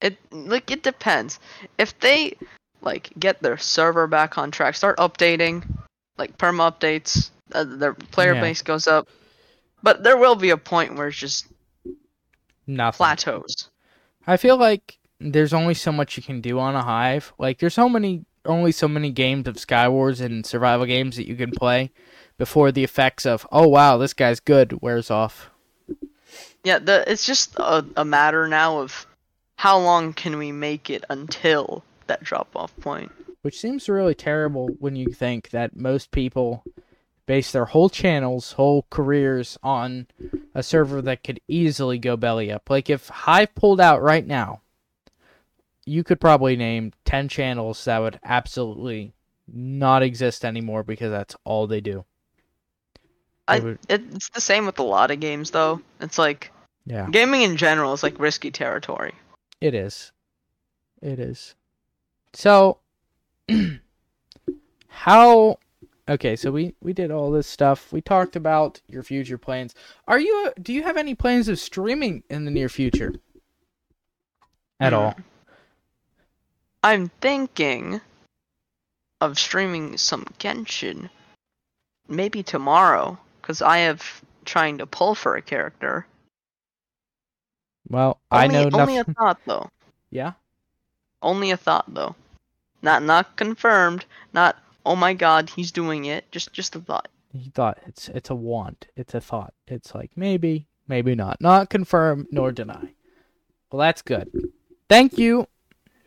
[0.00, 1.38] It like it depends.
[1.78, 2.36] If they
[2.80, 5.64] like get their server back on track, start updating,
[6.18, 8.40] like perma updates, uh, their player Yeah.
[8.40, 9.08] base goes up.
[9.82, 11.46] But there will be a point where it's just
[12.66, 12.96] Nothing.
[12.96, 13.70] plateaus.
[14.26, 17.32] I feel like there's only so much you can do on a hive.
[17.38, 21.36] Like there's so many only so many games of Skywars and survival games that you
[21.36, 21.92] can play
[22.38, 25.50] before the effects of oh wow this guy's good wears off.
[26.64, 29.06] Yeah, the it's just a, a matter now of
[29.56, 33.12] how long can we make it until that drop off point.
[33.42, 36.64] Which seems really terrible when you think that most people
[37.32, 40.06] base their whole channels, whole careers on
[40.54, 42.68] a server that could easily go belly up.
[42.68, 44.60] Like if Hive pulled out right now,
[45.86, 49.14] you could probably name 10 channels that would absolutely
[49.50, 52.04] not exist anymore because that's all they do.
[53.48, 55.80] I, would- it's the same with a lot of games though.
[56.02, 56.50] It's like
[56.84, 59.14] Yeah, gaming in general is like risky territory.
[59.58, 60.12] it is.
[61.00, 61.54] It is.
[62.34, 62.80] So
[64.88, 65.56] how
[66.12, 67.90] Okay, so we we did all this stuff.
[67.90, 69.74] We talked about your future plans.
[70.06, 73.14] Are you do you have any plans of streaming in the near future?
[74.78, 74.98] At Hmm.
[74.98, 75.14] all?
[76.84, 78.02] I'm thinking
[79.22, 81.08] of streaming some Genshin
[82.08, 86.06] maybe tomorrow cuz I have trying to pull for a character.
[87.88, 89.70] Well, I Only, know only a thought though.
[90.10, 90.32] Yeah.
[91.22, 92.16] Only a thought though.
[92.82, 94.04] Not not confirmed,
[94.34, 96.30] not oh my god, he's doing it.
[96.30, 97.08] Just just a thought.
[97.32, 98.88] He thought it's it's a want.
[98.96, 99.54] It's a thought.
[99.66, 101.40] It's like maybe, maybe not.
[101.40, 102.92] Not confirm nor deny.
[103.70, 104.30] Well, that's good.
[104.88, 105.48] Thank you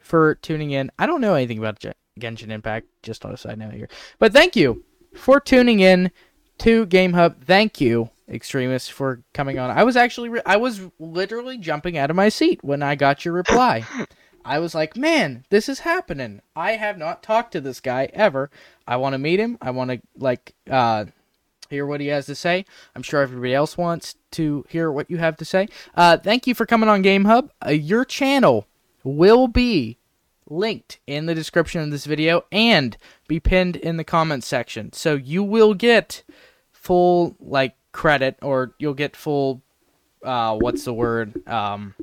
[0.01, 0.91] for tuning in.
[0.99, 3.89] I don't know anything about Gen- Genshin Impact, just on a side note here.
[4.19, 4.84] But thank you
[5.15, 6.11] for tuning in
[6.59, 7.43] to Game Hub.
[7.43, 9.71] Thank you, Extremus, for coming on.
[9.71, 13.26] I was actually, re- I was literally jumping out of my seat when I got
[13.26, 13.84] your reply.
[14.46, 16.41] I was like, man, this is happening.
[16.56, 18.52] I have not talked to this guy ever.
[18.88, 19.58] I want to meet him.
[19.60, 21.06] I want to, like, uh,
[21.70, 22.66] hear what he has to say.
[22.96, 25.68] I'm sure everybody else wants to hear what you have to say.
[25.96, 27.52] Uh, thank you for coming on Game Hub.
[27.66, 28.68] Uh, your channel
[29.04, 29.98] will be
[30.48, 34.93] linked in the description of this video and be pinned in the comments section.
[34.93, 36.24] So you will get
[36.72, 39.64] full like credit or you'll get full
[40.24, 41.48] uh what's the word?
[41.48, 41.96] Um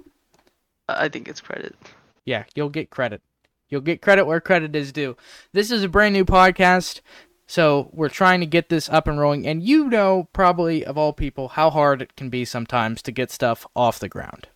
[0.89, 1.77] I I think it's credit.
[2.25, 3.23] Yeah, you'll get credit.
[3.69, 5.17] You'll get credit where credit is due.
[5.53, 7.01] This is a brand new podcast,
[7.47, 9.47] so we're trying to get this up and rolling.
[9.47, 13.31] And you know, probably of all people, how hard it can be sometimes to get
[13.31, 14.49] stuff off the ground.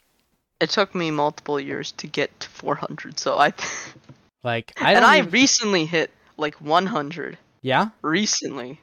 [0.61, 3.53] It took me multiple years to get to 400, so I
[4.45, 7.89] Like I and I even- recently hit like 100 yeah.
[8.03, 8.81] recently.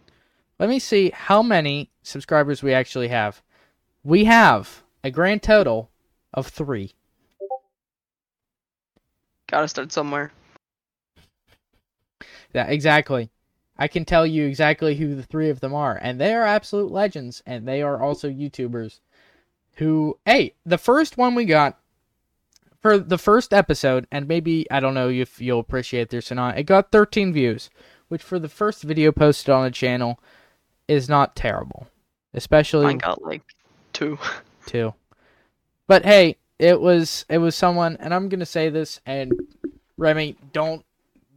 [0.59, 3.41] Let me see how many subscribers we actually have.
[4.03, 5.89] We have a grand total
[6.33, 6.93] of three.
[9.53, 10.31] Gotta start somewhere.
[12.55, 13.29] Yeah, exactly.
[13.77, 16.91] I can tell you exactly who the three of them are, and they are absolute
[16.91, 18.99] legends, and they are also YouTubers.
[19.73, 21.77] Who, hey, the first one we got
[22.81, 26.57] for the first episode, and maybe I don't know if you'll appreciate this or not.
[26.57, 27.69] It got 13 views,
[28.07, 30.19] which for the first video posted on the channel
[30.87, 31.89] is not terrible,
[32.33, 33.43] especially I got like
[33.93, 34.17] two.
[34.65, 34.95] Two,
[35.85, 39.33] But hey, it was it was someone, and I'm gonna say this, and
[39.97, 40.85] Remy, don't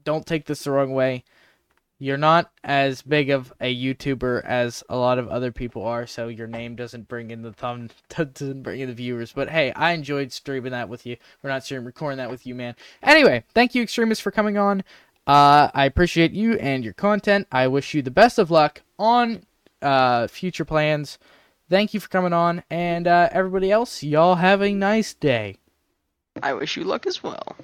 [0.04, 1.24] don't take this the wrong way.
[1.98, 6.28] You're not as big of a YouTuber as a lot of other people are, so
[6.28, 9.32] your name doesn't bring in the thumb, doesn't bring in the viewers.
[9.32, 11.16] But hey, I enjoyed streaming that with you.
[11.42, 12.76] We're not streaming, recording that with you, man.
[13.02, 14.84] Anyway, thank you, Extremus, for coming on.
[15.26, 17.48] Uh, I appreciate you and your content.
[17.50, 19.42] I wish you the best of luck on
[19.80, 21.18] uh, future plans.
[21.68, 25.56] Thank you for coming on, and uh, everybody else, y'all have a nice day.
[26.42, 27.56] I wish you luck as well.